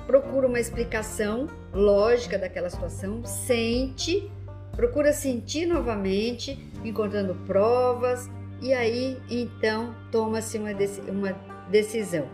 procura 0.07 0.47
uma 0.47 0.61
explicação 0.61 1.47
lógica 1.73 2.38
daquela 2.38 2.69
situação, 2.69 3.25
sente, 3.25 4.31
procura 4.73 5.12
sentir 5.12 5.67
novamente, 5.67 6.59
encontrando 6.85 7.35
provas, 7.47 8.29
e 8.61 8.73
aí 8.75 9.19
então 9.31 9.95
toma-se 10.11 10.59
uma, 10.59 10.71
uma 11.09 11.33
decisão, 11.71 12.26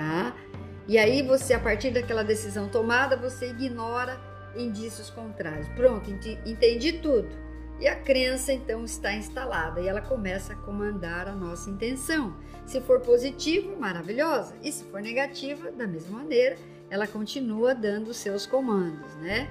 tá? 0.00 0.34
E 0.88 0.96
aí 0.96 1.22
você, 1.22 1.52
a 1.52 1.60
partir 1.60 1.90
daquela 1.90 2.24
decisão 2.24 2.68
tomada, 2.68 3.16
você 3.16 3.50
ignora 3.50 4.18
indícios 4.56 5.10
contrários. 5.10 5.68
Pronto, 5.68 6.10
entendi 6.46 6.94
tudo. 6.94 7.28
E 7.78 7.86
a 7.86 7.94
crença 7.94 8.52
então 8.52 8.84
está 8.84 9.12
instalada 9.12 9.80
e 9.80 9.88
ela 9.88 10.00
começa 10.00 10.54
a 10.54 10.56
comandar 10.56 11.28
a 11.28 11.34
nossa 11.34 11.70
intenção. 11.70 12.34
Se 12.66 12.80
for 12.80 13.00
positiva, 13.00 13.74
maravilhosa. 13.76 14.54
E 14.62 14.72
se 14.72 14.84
for 14.84 15.00
negativa, 15.00 15.70
da 15.70 15.86
mesma 15.86 16.18
maneira, 16.18 16.56
ela 16.90 17.06
continua 17.06 17.74
dando 17.74 18.12
seus 18.12 18.44
comandos, 18.44 19.14
né? 19.16 19.50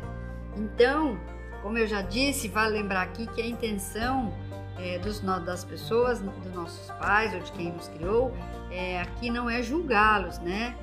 Então, 0.58 1.18
como 1.62 1.78
eu 1.78 1.88
já 1.88 2.02
disse, 2.02 2.48
vale 2.50 2.78
lembrar 2.78 3.04
aqui 3.04 3.26
que 3.28 3.42
a 3.42 3.48
intenção 3.48 4.34
é, 4.78 5.00
dos, 5.00 5.22
das 5.22 5.64
pessoas, 5.64 6.20
dos 6.20 6.54
nossos 6.54 6.92
pais 6.98 7.34
ou 7.34 7.40
de 7.40 7.52
quem 7.54 7.72
nos 7.72 7.88
criou, 7.88 8.32
é, 8.72 9.02
aqui 9.02 9.30
não 9.30 9.50
é 9.50 9.62
julgá-los, 9.62 10.40
né? 10.40 10.76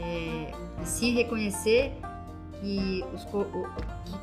é, 0.00 0.52
sim 0.84 1.12
reconhecer 1.12 1.92
que, 2.60 3.04
os, 3.12 3.24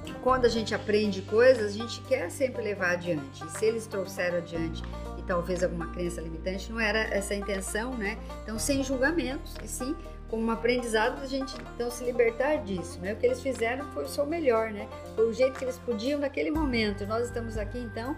que, 0.03 0.13
quando 0.21 0.45
a 0.45 0.49
gente 0.49 0.73
aprende 0.73 1.21
coisas, 1.21 1.73
a 1.73 1.77
gente 1.77 2.01
quer 2.01 2.29
sempre 2.29 2.61
levar 2.61 2.91
adiante. 2.91 3.43
E 3.45 3.49
se 3.51 3.65
eles 3.65 3.85
trouxeram 3.87 4.37
adiante 4.37 4.81
e 5.17 5.21
talvez 5.23 5.63
alguma 5.63 5.87
crença 5.87 6.21
limitante, 6.21 6.71
não 6.71 6.79
era 6.79 6.99
essa 6.99 7.33
a 7.33 7.37
intenção, 7.37 7.95
né? 7.95 8.17
Então, 8.43 8.57
sem 8.57 8.83
julgamentos, 8.83 9.55
e 9.63 9.67
sim 9.67 9.95
como 10.29 10.43
um 10.45 10.51
aprendizado 10.51 11.21
a 11.21 11.27
gente 11.27 11.53
então 11.75 11.91
se 11.91 12.05
libertar 12.05 12.63
disso, 12.63 12.99
né? 13.01 13.13
O 13.13 13.17
que 13.17 13.25
eles 13.25 13.41
fizeram 13.41 13.85
foi 13.91 14.05
o 14.05 14.07
seu 14.07 14.25
melhor, 14.25 14.71
né? 14.71 14.87
Foi 15.13 15.27
o 15.27 15.33
jeito 15.33 15.59
que 15.59 15.65
eles 15.65 15.77
podiam 15.79 16.19
naquele 16.19 16.49
momento. 16.49 17.05
Nós 17.05 17.25
estamos 17.25 17.57
aqui 17.57 17.77
então 17.77 18.15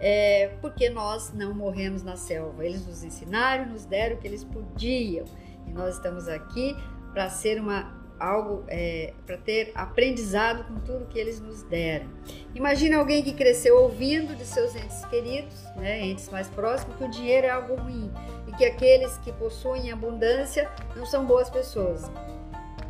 é, 0.00 0.56
porque 0.60 0.90
nós 0.90 1.32
não 1.32 1.54
morremos 1.54 2.02
na 2.02 2.16
selva. 2.16 2.64
Eles 2.64 2.86
nos 2.86 3.02
ensinaram, 3.02 3.66
nos 3.66 3.84
deram 3.84 4.16
o 4.16 4.18
que 4.18 4.26
eles 4.26 4.44
podiam. 4.44 5.24
E 5.66 5.70
nós 5.70 5.96
estamos 5.96 6.28
aqui 6.28 6.76
para 7.12 7.30
ser 7.30 7.60
uma 7.60 8.04
algo 8.18 8.64
é, 8.68 9.12
para 9.26 9.36
ter 9.36 9.72
aprendizado 9.74 10.64
com 10.64 10.80
tudo 10.80 11.06
que 11.06 11.18
eles 11.18 11.40
nos 11.40 11.62
deram. 11.62 12.06
Imagina 12.54 12.96
alguém 12.96 13.22
que 13.22 13.32
cresceu 13.32 13.76
ouvindo 13.82 14.36
de 14.36 14.44
seus 14.44 14.74
entes 14.74 15.04
queridos, 15.06 15.64
né, 15.76 16.00
entes 16.00 16.28
mais 16.30 16.48
próximos, 16.48 16.96
que 16.96 17.04
o 17.04 17.10
dinheiro 17.10 17.46
é 17.46 17.50
algo 17.50 17.74
ruim 17.74 18.10
e 18.46 18.52
que 18.52 18.64
aqueles 18.64 19.16
que 19.18 19.32
possuem 19.32 19.90
abundância 19.90 20.70
não 20.96 21.04
são 21.04 21.24
boas 21.26 21.50
pessoas. 21.50 22.02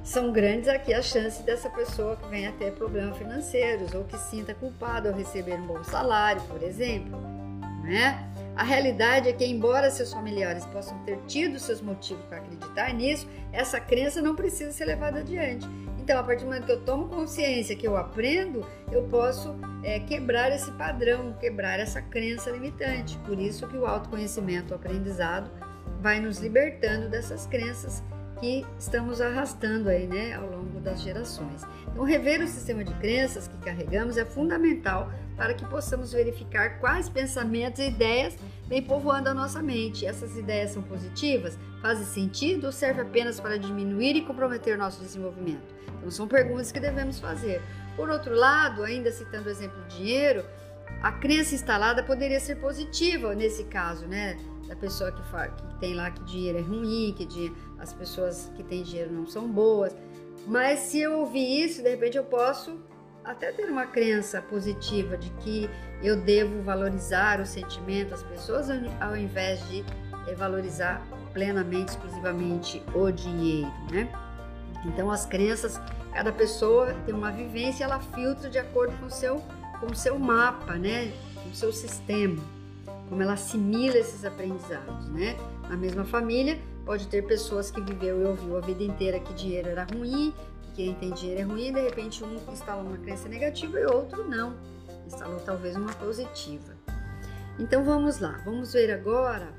São 0.04 0.30
grandes 0.30 0.68
aqui 0.68 0.92
as 0.92 1.06
chances 1.06 1.42
dessa 1.42 1.70
pessoa 1.70 2.14
que 2.16 2.28
venha 2.28 2.52
ter 2.52 2.72
problemas 2.72 3.16
financeiros 3.16 3.94
ou 3.94 4.04
que 4.04 4.18
sinta 4.18 4.52
culpado 4.54 5.08
ao 5.08 5.14
receber 5.14 5.54
um 5.54 5.66
bom 5.66 5.82
salário, 5.82 6.42
por 6.42 6.62
exemplo, 6.62 7.18
né? 7.82 8.30
A 8.54 8.62
realidade 8.62 9.30
é 9.30 9.32
que, 9.32 9.46
embora 9.46 9.90
seus 9.90 10.12
familiares 10.12 10.66
possam 10.66 10.96
ter 11.04 11.18
tido 11.26 11.58
seus 11.58 11.80
motivos 11.80 12.22
para 12.26 12.36
acreditar 12.36 12.92
nisso, 12.92 13.26
essa 13.50 13.80
crença 13.80 14.20
não 14.20 14.36
precisa 14.36 14.72
ser 14.72 14.84
levada 14.84 15.20
adiante. 15.20 15.66
Então, 15.98 16.20
a 16.20 16.22
partir 16.22 16.44
do 16.44 16.48
momento 16.48 16.66
que 16.66 16.72
eu 16.72 16.84
tomo 16.84 17.08
consciência, 17.08 17.74
que 17.74 17.88
eu 17.88 17.96
aprendo, 17.96 18.64
eu 18.92 19.04
posso 19.04 19.56
é, 19.82 20.00
quebrar 20.00 20.52
esse 20.52 20.70
padrão, 20.72 21.32
quebrar 21.40 21.80
essa 21.80 22.02
crença 22.02 22.50
limitante. 22.50 23.16
Por 23.26 23.40
isso 23.40 23.66
que 23.66 23.76
o 23.78 23.86
autoconhecimento, 23.86 24.74
o 24.74 24.76
aprendizado, 24.76 25.50
vai 26.02 26.20
nos 26.20 26.38
libertando 26.40 27.08
dessas 27.08 27.46
crenças 27.46 28.02
que 28.40 28.64
estamos 28.78 29.20
arrastando 29.20 29.88
aí, 29.88 30.06
né, 30.06 30.34
ao 30.34 30.46
longo 30.46 30.80
das 30.80 31.02
gerações. 31.02 31.62
Então, 31.88 32.04
rever 32.04 32.42
o 32.42 32.48
sistema 32.48 32.84
de 32.84 32.92
crenças 32.94 33.46
que 33.46 33.56
carregamos 33.58 34.16
é 34.16 34.24
fundamental 34.24 35.10
para 35.36 35.54
que 35.54 35.64
possamos 35.66 36.12
verificar 36.12 36.78
quais 36.80 37.08
pensamentos 37.08 37.80
e 37.80 37.88
ideias 37.88 38.36
vêm 38.66 38.82
povoando 38.82 39.28
a 39.28 39.34
nossa 39.34 39.62
mente. 39.62 40.06
Essas 40.06 40.36
ideias 40.36 40.70
são 40.70 40.82
positivas? 40.82 41.58
Fazem 41.80 42.04
sentido 42.04 42.66
ou 42.66 42.72
servem 42.72 43.02
apenas 43.02 43.38
para 43.38 43.58
diminuir 43.58 44.16
e 44.16 44.22
comprometer 44.22 44.76
nosso 44.76 45.00
desenvolvimento? 45.00 45.74
Então, 45.98 46.10
são 46.10 46.28
perguntas 46.28 46.72
que 46.72 46.80
devemos 46.80 47.18
fazer. 47.18 47.62
Por 47.96 48.10
outro 48.10 48.34
lado, 48.34 48.82
ainda 48.82 49.10
citando 49.12 49.48
o 49.48 49.50
exemplo 49.50 49.80
do 49.82 49.88
dinheiro, 49.88 50.44
a 51.02 51.12
crença 51.12 51.54
instalada 51.54 52.02
poderia 52.02 52.40
ser 52.40 52.56
positiva 52.56 53.34
nesse 53.34 53.64
caso, 53.64 54.06
né? 54.06 54.36
Da 54.66 54.74
pessoa 54.74 55.12
que, 55.12 55.22
fala, 55.30 55.48
que 55.48 55.78
tem 55.78 55.94
lá 55.94 56.10
que 56.10 56.24
dinheiro 56.24 56.58
é 56.58 56.62
ruim, 56.62 57.14
que 57.16 57.26
as 57.78 57.92
pessoas 57.92 58.50
que 58.56 58.62
têm 58.62 58.82
dinheiro 58.82 59.12
não 59.12 59.26
são 59.26 59.48
boas. 59.48 59.94
Mas 60.46 60.80
se 60.80 61.00
eu 61.00 61.20
ouvir 61.20 61.64
isso, 61.64 61.82
de 61.82 61.88
repente 61.90 62.16
eu 62.16 62.24
posso 62.24 62.78
até 63.24 63.50
ter 63.52 63.70
uma 63.70 63.86
crença 63.86 64.42
positiva 64.42 65.16
de 65.16 65.30
que 65.30 65.68
eu 66.02 66.16
devo 66.16 66.62
valorizar 66.62 67.40
o 67.40 67.46
sentimento 67.46 68.10
das 68.10 68.22
pessoas 68.22 68.68
ao 69.00 69.16
invés 69.16 69.66
de 69.68 69.82
eh, 70.28 70.34
valorizar 70.34 71.02
plenamente, 71.32 71.92
exclusivamente 71.92 72.82
o 72.94 73.10
dinheiro, 73.10 73.72
né? 73.90 74.08
Então 74.84 75.10
as 75.10 75.24
crenças, 75.24 75.80
cada 76.12 76.30
pessoa 76.30 76.94
tem 77.06 77.14
uma 77.14 77.32
vivência, 77.32 77.84
ela 77.84 77.98
filtra 77.98 78.50
de 78.50 78.58
acordo 78.58 78.94
com 78.98 79.06
o 79.06 79.10
seu, 79.10 79.42
com 79.80 79.86
o 79.86 79.94
seu 79.94 80.18
mapa, 80.18 80.74
né? 80.74 81.12
Com 81.42 81.48
o 81.48 81.54
seu 81.54 81.72
sistema, 81.72 82.42
como 83.08 83.22
ela 83.22 83.32
assimila 83.32 83.96
esses 83.96 84.24
aprendizados, 84.24 85.08
né? 85.08 85.36
Na 85.68 85.76
mesma 85.76 86.04
família, 86.04 86.58
pode 86.84 87.08
ter 87.08 87.22
pessoas 87.26 87.70
que 87.70 87.80
viveu 87.80 88.22
e 88.22 88.24
ouviu 88.24 88.56
a 88.56 88.60
vida 88.60 88.82
inteira 88.82 89.18
que 89.18 89.32
dinheiro 89.34 89.68
era 89.68 89.84
ruim, 89.84 90.34
quem 90.74 90.94
tem 90.94 91.12
dinheiro 91.12 91.40
é 91.40 91.44
ruim, 91.44 91.72
de 91.72 91.80
repente 91.80 92.22
um 92.24 92.34
instalou 92.52 92.84
uma 92.84 92.98
crença 92.98 93.28
negativa 93.28 93.78
e 93.78 93.86
outro 93.86 94.28
não, 94.28 94.54
instalou 95.06 95.40
talvez 95.40 95.76
uma 95.76 95.92
positiva. 95.94 96.74
Então 97.58 97.84
vamos 97.84 98.18
lá, 98.18 98.40
vamos 98.44 98.72
ver 98.72 98.92
agora 98.92 99.54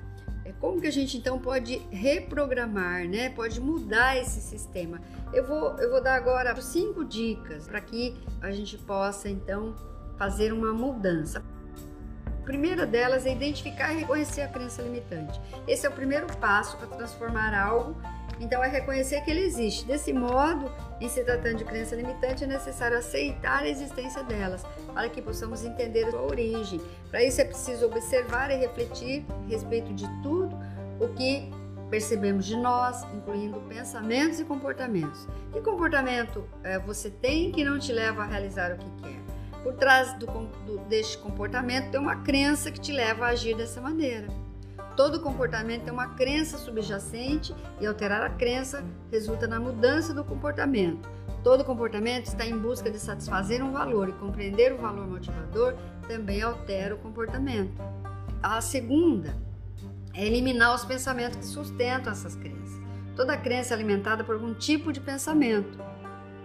é, 0.45 0.53
como 0.59 0.79
que 0.79 0.87
a 0.87 0.91
gente 0.91 1.17
então 1.17 1.39
pode 1.39 1.77
reprogramar, 1.89 3.07
né? 3.07 3.29
Pode 3.29 3.59
mudar 3.59 4.15
esse 4.15 4.39
sistema. 4.39 5.01
Eu 5.33 5.45
vou, 5.45 5.75
eu 5.79 5.89
vou 5.89 6.01
dar 6.01 6.15
agora 6.15 6.55
cinco 6.61 7.03
dicas 7.03 7.67
para 7.67 7.81
que 7.81 8.15
a 8.41 8.51
gente 8.51 8.77
possa 8.77 9.27
então 9.27 9.73
fazer 10.17 10.53
uma 10.53 10.71
mudança. 10.71 11.43
Primeira 12.45 12.85
delas 12.85 13.25
é 13.25 13.31
identificar 13.31 13.93
e 13.93 13.99
reconhecer 13.99 14.41
a 14.41 14.47
crença 14.47 14.81
limitante. 14.81 15.41
Esse 15.67 15.85
é 15.85 15.89
o 15.89 15.91
primeiro 15.91 16.27
passo 16.37 16.77
para 16.77 16.87
transformar 16.87 17.53
algo 17.53 17.95
então, 18.39 18.63
é 18.63 18.67
reconhecer 18.67 19.21
que 19.21 19.31
ele 19.31 19.41
existe. 19.41 19.85
Desse 19.85 20.11
modo, 20.11 20.71
em 20.99 21.07
se 21.07 21.23
tratando 21.23 21.57
de 21.57 21.63
crença 21.63 21.95
limitante, 21.95 22.43
é 22.43 22.47
necessário 22.47 22.97
aceitar 22.97 23.63
a 23.63 23.67
existência 23.67 24.23
delas, 24.23 24.63
para 24.93 25.09
que 25.09 25.21
possamos 25.21 25.63
entender 25.63 26.05
a 26.05 26.11
sua 26.11 26.21
origem. 26.21 26.81
Para 27.09 27.23
isso, 27.23 27.41
é 27.41 27.45
preciso 27.45 27.85
observar 27.85 28.51
e 28.51 28.55
refletir 28.55 29.25
a 29.29 29.49
respeito 29.49 29.93
de 29.93 30.07
tudo 30.21 30.57
o 30.99 31.07
que 31.09 31.49
percebemos 31.89 32.45
de 32.45 32.57
nós, 32.57 33.03
incluindo 33.13 33.59
pensamentos 33.69 34.39
e 34.39 34.43
comportamentos. 34.43 35.27
Que 35.53 35.61
comportamento 35.61 36.43
é, 36.63 36.79
você 36.79 37.09
tem 37.09 37.51
que 37.51 37.63
não 37.63 37.79
te 37.79 37.93
leva 37.93 38.23
a 38.23 38.25
realizar 38.25 38.73
o 38.73 38.77
que 38.77 38.89
quer? 39.01 39.34
Por 39.65 39.73
trás 39.73 40.13
do, 40.19 40.27
do, 40.27 40.77
deste 40.87 41.17
comportamento 41.17 41.89
tem 41.89 41.99
uma 41.99 42.17
crença 42.17 42.69
que 42.69 42.79
te 42.79 42.91
leva 42.91 43.25
a 43.25 43.29
agir 43.29 43.57
dessa 43.57 43.81
maneira. 43.81 44.27
Todo 44.95 45.19
comportamento 45.19 45.85
tem 45.85 45.91
uma 45.91 46.09
crença 46.09 46.59
subjacente 46.59 47.51
e 47.81 47.87
alterar 47.87 48.21
a 48.21 48.29
crença 48.29 48.85
resulta 49.11 49.47
na 49.47 49.59
mudança 49.59 50.13
do 50.13 50.23
comportamento. 50.23 51.09
Todo 51.43 51.65
comportamento 51.65 52.27
está 52.27 52.45
em 52.45 52.55
busca 52.55 52.91
de 52.91 52.99
satisfazer 52.99 53.63
um 53.63 53.71
valor 53.71 54.07
e 54.07 54.13
compreender 54.13 54.71
o 54.71 54.77
valor 54.77 55.07
motivador 55.07 55.73
também 56.07 56.43
altera 56.43 56.93
o 56.93 56.99
comportamento. 56.99 57.73
A 58.43 58.61
segunda 58.61 59.35
é 60.13 60.27
eliminar 60.27 60.75
os 60.75 60.85
pensamentos 60.85 61.37
que 61.39 61.45
sustentam 61.45 62.11
essas 62.11 62.35
crenças. 62.35 62.79
Toda 63.15 63.35
crença 63.35 63.73
é 63.73 63.75
alimentada 63.75 64.23
por 64.23 64.35
algum 64.35 64.53
tipo 64.53 64.93
de 64.93 64.99
pensamento 64.99 65.83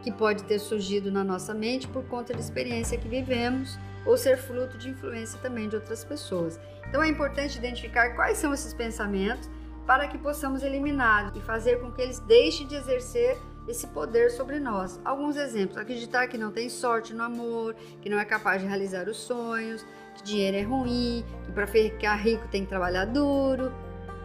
que 0.02 0.10
pode 0.10 0.44
ter 0.44 0.58
surgido 0.58 1.10
na 1.10 1.22
nossa 1.22 1.52
mente 1.52 1.86
por 1.88 2.04
conta 2.04 2.32
da 2.32 2.40
experiência 2.40 2.98
que 2.98 3.08
vivemos 3.08 3.78
ou 4.04 4.16
ser 4.16 4.38
fruto 4.38 4.78
de 4.78 4.90
influência 4.90 5.38
também 5.40 5.68
de 5.68 5.76
outras 5.76 6.04
pessoas. 6.04 6.58
Então 6.88 7.02
é 7.02 7.08
importante 7.08 7.58
identificar 7.58 8.14
quais 8.14 8.38
são 8.38 8.52
esses 8.52 8.72
pensamentos 8.72 9.48
para 9.86 10.08
que 10.08 10.18
possamos 10.18 10.62
eliminá-los 10.62 11.36
e 11.36 11.40
fazer 11.40 11.80
com 11.80 11.90
que 11.90 12.00
eles 12.00 12.18
deixem 12.20 12.66
de 12.66 12.74
exercer 12.74 13.36
esse 13.68 13.86
poder 13.88 14.30
sobre 14.30 14.58
nós. 14.58 15.00
Alguns 15.04 15.36
exemplos: 15.36 15.76
acreditar 15.76 16.26
que 16.28 16.38
não 16.38 16.50
tem 16.50 16.68
sorte 16.68 17.12
no 17.12 17.22
amor, 17.22 17.74
que 18.00 18.08
não 18.08 18.18
é 18.18 18.24
capaz 18.24 18.60
de 18.60 18.68
realizar 18.68 19.08
os 19.08 19.16
sonhos, 19.18 19.84
que 20.16 20.22
dinheiro 20.22 20.56
é 20.56 20.62
ruim, 20.62 21.24
que 21.44 21.52
para 21.52 21.66
ficar 21.66 22.16
rico 22.16 22.46
tem 22.48 22.62
que 22.62 22.68
trabalhar 22.68 23.04
duro, 23.04 23.72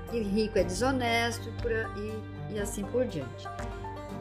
que 0.10 0.20
rico 0.20 0.58
é 0.58 0.64
desonesto 0.64 1.50
e, 1.98 2.54
e 2.54 2.60
assim 2.60 2.84
por 2.86 3.06
diante. 3.06 3.48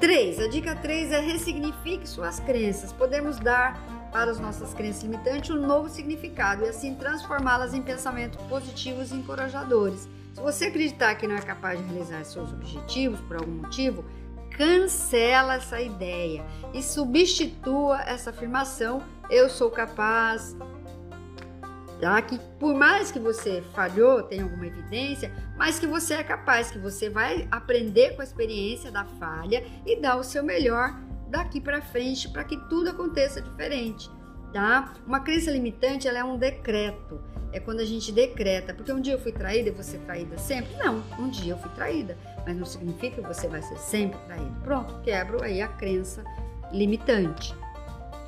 3. 0.05 0.39
A 0.39 0.49
dica 0.49 0.77
3 0.77 1.13
é 1.13 1.21
ressignifique 1.21 2.07
suas 2.07 2.39
crenças. 2.39 2.93
Podemos 2.93 3.39
dar 3.39 3.83
para 4.13 4.31
as 4.31 4.39
nossas 4.39 4.75
crenças 4.75 5.03
limitantes 5.03 5.49
um 5.49 5.67
novo 5.67 5.89
significado 5.89 6.63
e 6.63 6.69
assim 6.69 6.95
transformá-las 6.95 7.73
em 7.73 7.81
pensamentos 7.81 8.39
positivos 8.47 9.11
e 9.11 9.15
encorajadores. 9.15 10.07
Se 10.35 10.43
você 10.43 10.67
acreditar 10.67 11.15
que 11.15 11.27
não 11.27 11.35
é 11.35 11.41
capaz 11.41 11.79
de 11.79 11.87
realizar 11.87 12.23
seus 12.25 12.53
objetivos 12.53 13.19
por 13.23 13.39
algum 13.39 13.53
motivo, 13.53 14.05
cancela 14.51 15.55
essa 15.55 15.81
ideia 15.81 16.45
e 16.75 16.83
substitua 16.83 18.03
essa 18.03 18.29
afirmação: 18.29 19.03
eu 19.31 19.49
sou 19.49 19.71
capaz, 19.71 20.55
tá? 22.05 22.21
Que 22.21 22.39
por 22.61 22.75
mais 22.75 23.11
que 23.11 23.19
você 23.19 23.63
falhou, 23.73 24.23
tem 24.23 24.43
alguma 24.43 24.67
evidência, 24.67 25.33
mas 25.57 25.79
que 25.79 25.87
você 25.87 26.13
é 26.13 26.23
capaz, 26.23 26.71
que 26.71 26.79
você 26.79 27.09
vai 27.09 27.49
aprender 27.51 28.15
com 28.15 28.21
a 28.21 28.25
experiência 28.25 28.93
da 28.93 29.07
falha 29.07 29.65
e 29.87 29.99
dar 29.99 30.17
o 30.17 30.23
seu 30.23 30.45
melhor 30.45 30.95
daqui 31.31 31.63
para 31.63 31.81
frente 31.81 32.29
para 32.29 32.45
que 32.45 32.59
tudo 32.69 32.91
aconteça 32.91 33.41
diferente, 33.41 34.11
tá? 34.53 34.93
Uma 35.07 35.21
crença 35.21 35.51
limitante, 35.51 36.07
ela 36.07 36.19
é 36.19 36.25
um 36.25 36.37
decreto. 36.37 37.23
É 37.53 37.59
quando 37.59 37.81
a 37.81 37.87
gente 37.87 38.13
decreta, 38.13 38.75
porque 38.75 38.93
um 38.93 39.01
dia 39.01 39.15
eu 39.15 39.19
fui 39.19 39.33
traída 39.33 39.71
e 39.71 39.83
ser 39.83 40.01
traída 40.01 40.37
sempre? 40.37 40.77
Não, 40.77 41.03
um 41.19 41.31
dia 41.31 41.55
eu 41.55 41.59
fui 41.59 41.71
traída, 41.71 42.19
mas 42.45 42.55
não 42.55 42.67
significa 42.67 43.23
que 43.23 43.27
você 43.27 43.49
vai 43.49 43.63
ser 43.63 43.79
sempre 43.79 44.19
traído. 44.27 44.61
Pronto, 44.63 45.01
quebro 45.01 45.43
aí 45.43 45.63
a 45.63 45.69
crença 45.69 46.23
limitante. 46.71 47.55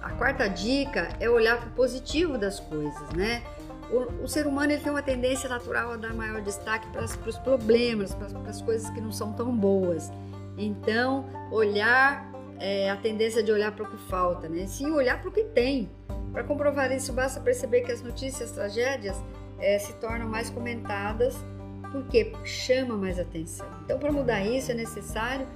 A 0.00 0.12
quarta 0.12 0.48
dica 0.48 1.10
é 1.20 1.28
olhar 1.28 1.58
para 1.58 1.68
o 1.68 1.72
positivo 1.72 2.38
das 2.38 2.58
coisas, 2.58 3.10
né? 3.10 3.42
O, 3.90 4.24
o, 4.24 4.28
ser 4.28 4.46
humano 4.46 4.72
ele 4.72 4.82
tem 4.82 4.90
uma 4.90 5.02
tendência 5.02 5.48
natural 5.48 5.92
a 5.92 5.96
dar 5.96 6.12
maior 6.12 6.40
destaque 6.40 6.88
para, 6.88 7.04
os 7.04 7.38
problemas, 7.38 8.14
para, 8.14 8.26
as 8.48 8.60
coisas 8.60 8.90
que 8.90 9.00
não 9.00 9.12
são 9.12 9.32
tão 9.32 9.56
boas. 9.56 10.10
Então, 10.58 11.24
olhar, 11.52 12.30
é, 12.58 12.90
a 12.90 12.96
tendência 12.96 13.42
de 13.42 13.52
olhar 13.52 13.72
para 13.72 13.84
o 13.84 13.90
que 13.90 13.96
falta, 14.08 14.48
né? 14.48 14.66
Sim, 14.66 14.90
olhar 14.90 15.20
para 15.20 15.28
o 15.28 15.32
que 15.32 15.44
tem. 15.44 15.88
Para 16.32 16.42
comprovar 16.42 16.90
isso, 16.92 17.12
basta 17.12 17.40
perceber 17.40 17.82
que 17.82 17.92
as 17.92 18.02
notícias, 18.02 18.50
as 18.50 18.56
tragédias, 18.56 19.16
é, 19.58 19.78
se 19.78 19.92
tornam 19.94 20.28
mais 20.28 20.50
comentadas 20.50 21.36
porque 21.92 22.32
chama 22.44 22.96
mais 22.96 23.18
atenção. 23.18 23.66
Então, 23.84 23.98
para 23.98 24.12
mudar 24.12 24.44
isso, 24.44 24.70
é 24.72 24.74
necessário 24.74 25.46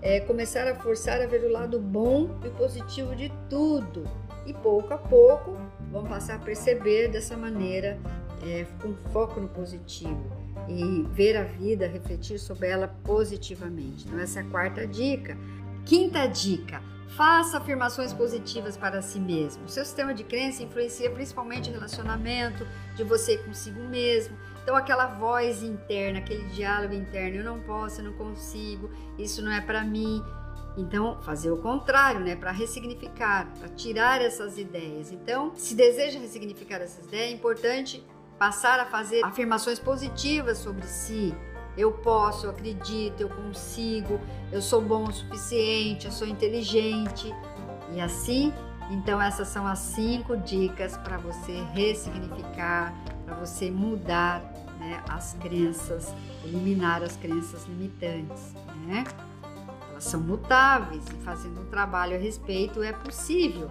é, 0.00 0.20
começar 0.20 0.66
a 0.66 0.74
forçar 0.74 1.20
a 1.20 1.26
ver 1.26 1.44
o 1.44 1.50
lado 1.50 1.78
bom 1.78 2.30
e 2.44 2.50
positivo 2.50 3.14
de 3.14 3.32
tudo. 3.48 4.04
E 4.46 4.52
pouco 4.52 4.92
a 4.92 4.98
pouco 4.98 5.56
vão 5.90 6.04
passar 6.04 6.36
a 6.36 6.38
perceber 6.38 7.08
dessa 7.08 7.36
maneira, 7.36 7.98
é, 8.42 8.66
com 8.80 8.94
foco 9.12 9.40
no 9.40 9.48
positivo 9.48 10.42
e 10.68 11.06
ver 11.12 11.36
a 11.36 11.44
vida, 11.44 11.86
refletir 11.86 12.38
sobre 12.38 12.68
ela 12.68 12.88
positivamente. 13.04 14.06
Então, 14.06 14.18
essa 14.18 14.40
é 14.40 14.42
a 14.42 14.46
quarta 14.46 14.86
dica. 14.86 15.36
Quinta 15.84 16.26
dica: 16.26 16.82
faça 17.08 17.58
afirmações 17.58 18.12
positivas 18.12 18.76
para 18.76 19.02
si 19.02 19.20
mesmo. 19.20 19.68
Seu 19.68 19.84
sistema 19.84 20.14
de 20.14 20.24
crença 20.24 20.62
influencia 20.62 21.10
principalmente 21.10 21.70
o 21.70 21.72
relacionamento 21.72 22.66
de 22.96 23.04
você 23.04 23.38
consigo 23.38 23.80
mesmo. 23.80 24.36
Então, 24.62 24.76
aquela 24.76 25.06
voz 25.06 25.62
interna, 25.62 26.18
aquele 26.18 26.44
diálogo 26.50 26.94
interno: 26.94 27.38
eu 27.38 27.44
não 27.44 27.60
posso, 27.60 28.00
eu 28.00 28.04
não 28.04 28.12
consigo, 28.12 28.90
isso 29.18 29.42
não 29.42 29.52
é 29.52 29.60
para 29.60 29.84
mim 29.84 30.22
então, 30.76 31.20
fazer 31.22 31.50
o 31.50 31.58
contrário, 31.58 32.20
né, 32.20 32.34
para 32.34 32.50
ressignificar, 32.50 33.46
para 33.58 33.68
tirar 33.68 34.22
essas 34.22 34.56
ideias. 34.58 35.12
Então, 35.12 35.52
se 35.54 35.74
deseja 35.74 36.18
ressignificar 36.18 36.76
essas 36.76 37.04
ideias, 37.06 37.30
é 37.30 37.34
importante 37.34 38.02
passar 38.38 38.80
a 38.80 38.86
fazer 38.86 39.24
afirmações 39.24 39.78
positivas 39.78 40.58
sobre 40.58 40.86
si. 40.86 41.34
Eu 41.76 41.92
posso, 41.92 42.46
eu 42.46 42.50
acredito, 42.50 43.20
eu 43.20 43.28
consigo, 43.28 44.20
eu 44.50 44.60
sou 44.60 44.80
bom 44.80 45.04
o 45.04 45.12
suficiente, 45.12 46.06
eu 46.06 46.12
sou 46.12 46.26
inteligente. 46.26 47.32
E 47.92 48.00
assim, 48.00 48.52
então 48.90 49.20
essas 49.20 49.48
são 49.48 49.66
as 49.66 49.78
cinco 49.78 50.36
dicas 50.36 50.96
para 50.96 51.18
você 51.18 51.52
ressignificar, 51.72 52.94
para 53.24 53.34
você 53.36 53.70
mudar 53.70 54.40
né, 54.78 55.02
as 55.08 55.34
crenças, 55.34 56.14
eliminar 56.44 57.02
as 57.02 57.16
crenças 57.16 57.64
limitantes, 57.66 58.54
né? 58.86 59.04
São 60.02 60.20
mutáveis 60.20 61.04
e 61.08 61.24
fazendo 61.24 61.60
um 61.60 61.66
trabalho 61.66 62.16
a 62.16 62.18
respeito 62.18 62.82
é 62.82 62.92
possível 62.92 63.70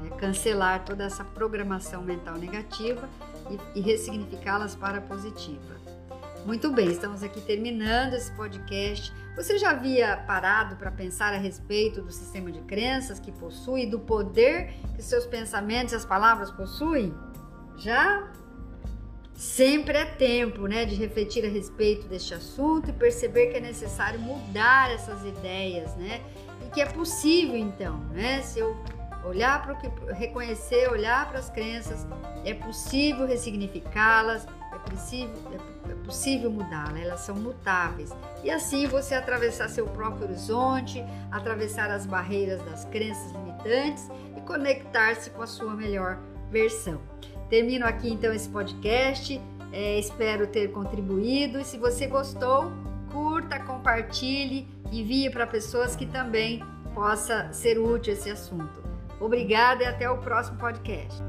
né, 0.00 0.10
cancelar 0.16 0.84
toda 0.84 1.04
essa 1.04 1.24
programação 1.24 2.02
mental 2.02 2.36
negativa 2.36 3.08
e, 3.50 3.78
e 3.78 3.82
ressignificá-las 3.82 4.74
para 4.74 5.00
positiva. 5.00 5.82
Muito 6.46 6.72
bem, 6.72 6.88
estamos 6.88 7.22
aqui 7.22 7.40
terminando 7.40 8.14
esse 8.14 8.32
podcast. 8.32 9.12
Você 9.36 9.58
já 9.58 9.70
havia 9.70 10.16
parado 10.16 10.76
para 10.76 10.90
pensar 10.90 11.32
a 11.32 11.36
respeito 11.36 12.02
do 12.02 12.10
sistema 12.10 12.50
de 12.50 12.60
crenças 12.60 13.20
que 13.20 13.30
possui, 13.30 13.86
do 13.86 14.00
poder 14.00 14.74
que 14.96 15.02
seus 15.02 15.24
pensamentos 15.24 15.92
e 15.92 15.96
as 15.96 16.04
palavras 16.04 16.50
possuem? 16.50 17.14
Já? 17.76 18.32
Sempre 19.42 19.98
é 19.98 20.04
tempo 20.04 20.68
né, 20.68 20.84
de 20.84 20.94
refletir 20.94 21.44
a 21.44 21.48
respeito 21.48 22.06
deste 22.06 22.32
assunto 22.32 22.90
e 22.90 22.92
perceber 22.92 23.48
que 23.48 23.56
é 23.56 23.60
necessário 23.60 24.20
mudar 24.20 24.92
essas 24.92 25.26
ideias, 25.26 25.96
né? 25.96 26.20
E 26.64 26.70
que 26.70 26.80
é 26.80 26.86
possível, 26.86 27.56
então, 27.56 27.98
né? 28.12 28.40
Se 28.42 28.60
eu 28.60 28.76
olhar 29.24 29.60
para 29.60 29.72
o 29.72 29.78
que, 29.80 29.90
reconhecer, 30.12 30.88
olhar 30.88 31.28
para 31.28 31.40
as 31.40 31.50
crenças, 31.50 32.06
é 32.44 32.54
possível 32.54 33.26
ressignificá-las, 33.26 34.46
é 34.72 34.78
possível, 34.88 35.34
é, 35.50 35.90
é 35.90 35.94
possível 36.04 36.48
mudá-las, 36.48 37.00
elas 37.00 37.20
são 37.22 37.34
mutáveis. 37.34 38.10
E 38.44 38.50
assim 38.50 38.86
você 38.86 39.16
atravessar 39.16 39.68
seu 39.68 39.88
próprio 39.88 40.28
horizonte, 40.28 41.04
atravessar 41.32 41.90
as 41.90 42.06
barreiras 42.06 42.62
das 42.62 42.84
crenças 42.84 43.32
limitantes 43.32 44.08
e 44.36 44.40
conectar-se 44.42 45.30
com 45.30 45.42
a 45.42 45.48
sua 45.48 45.74
melhor 45.74 46.22
versão. 46.48 47.00
Termino 47.52 47.84
aqui 47.84 48.08
então 48.08 48.32
esse 48.32 48.48
podcast. 48.48 49.38
É, 49.74 49.98
espero 49.98 50.46
ter 50.46 50.72
contribuído. 50.72 51.60
E 51.60 51.64
se 51.66 51.76
você 51.76 52.06
gostou, 52.06 52.72
curta, 53.12 53.60
compartilhe, 53.60 54.66
envie 54.90 55.28
para 55.28 55.46
pessoas 55.46 55.94
que 55.94 56.06
também 56.06 56.64
possa 56.94 57.52
ser 57.52 57.78
útil 57.78 58.14
esse 58.14 58.30
assunto. 58.30 58.82
Obrigada 59.20 59.84
e 59.84 59.86
até 59.86 60.08
o 60.08 60.16
próximo 60.16 60.56
podcast. 60.56 61.20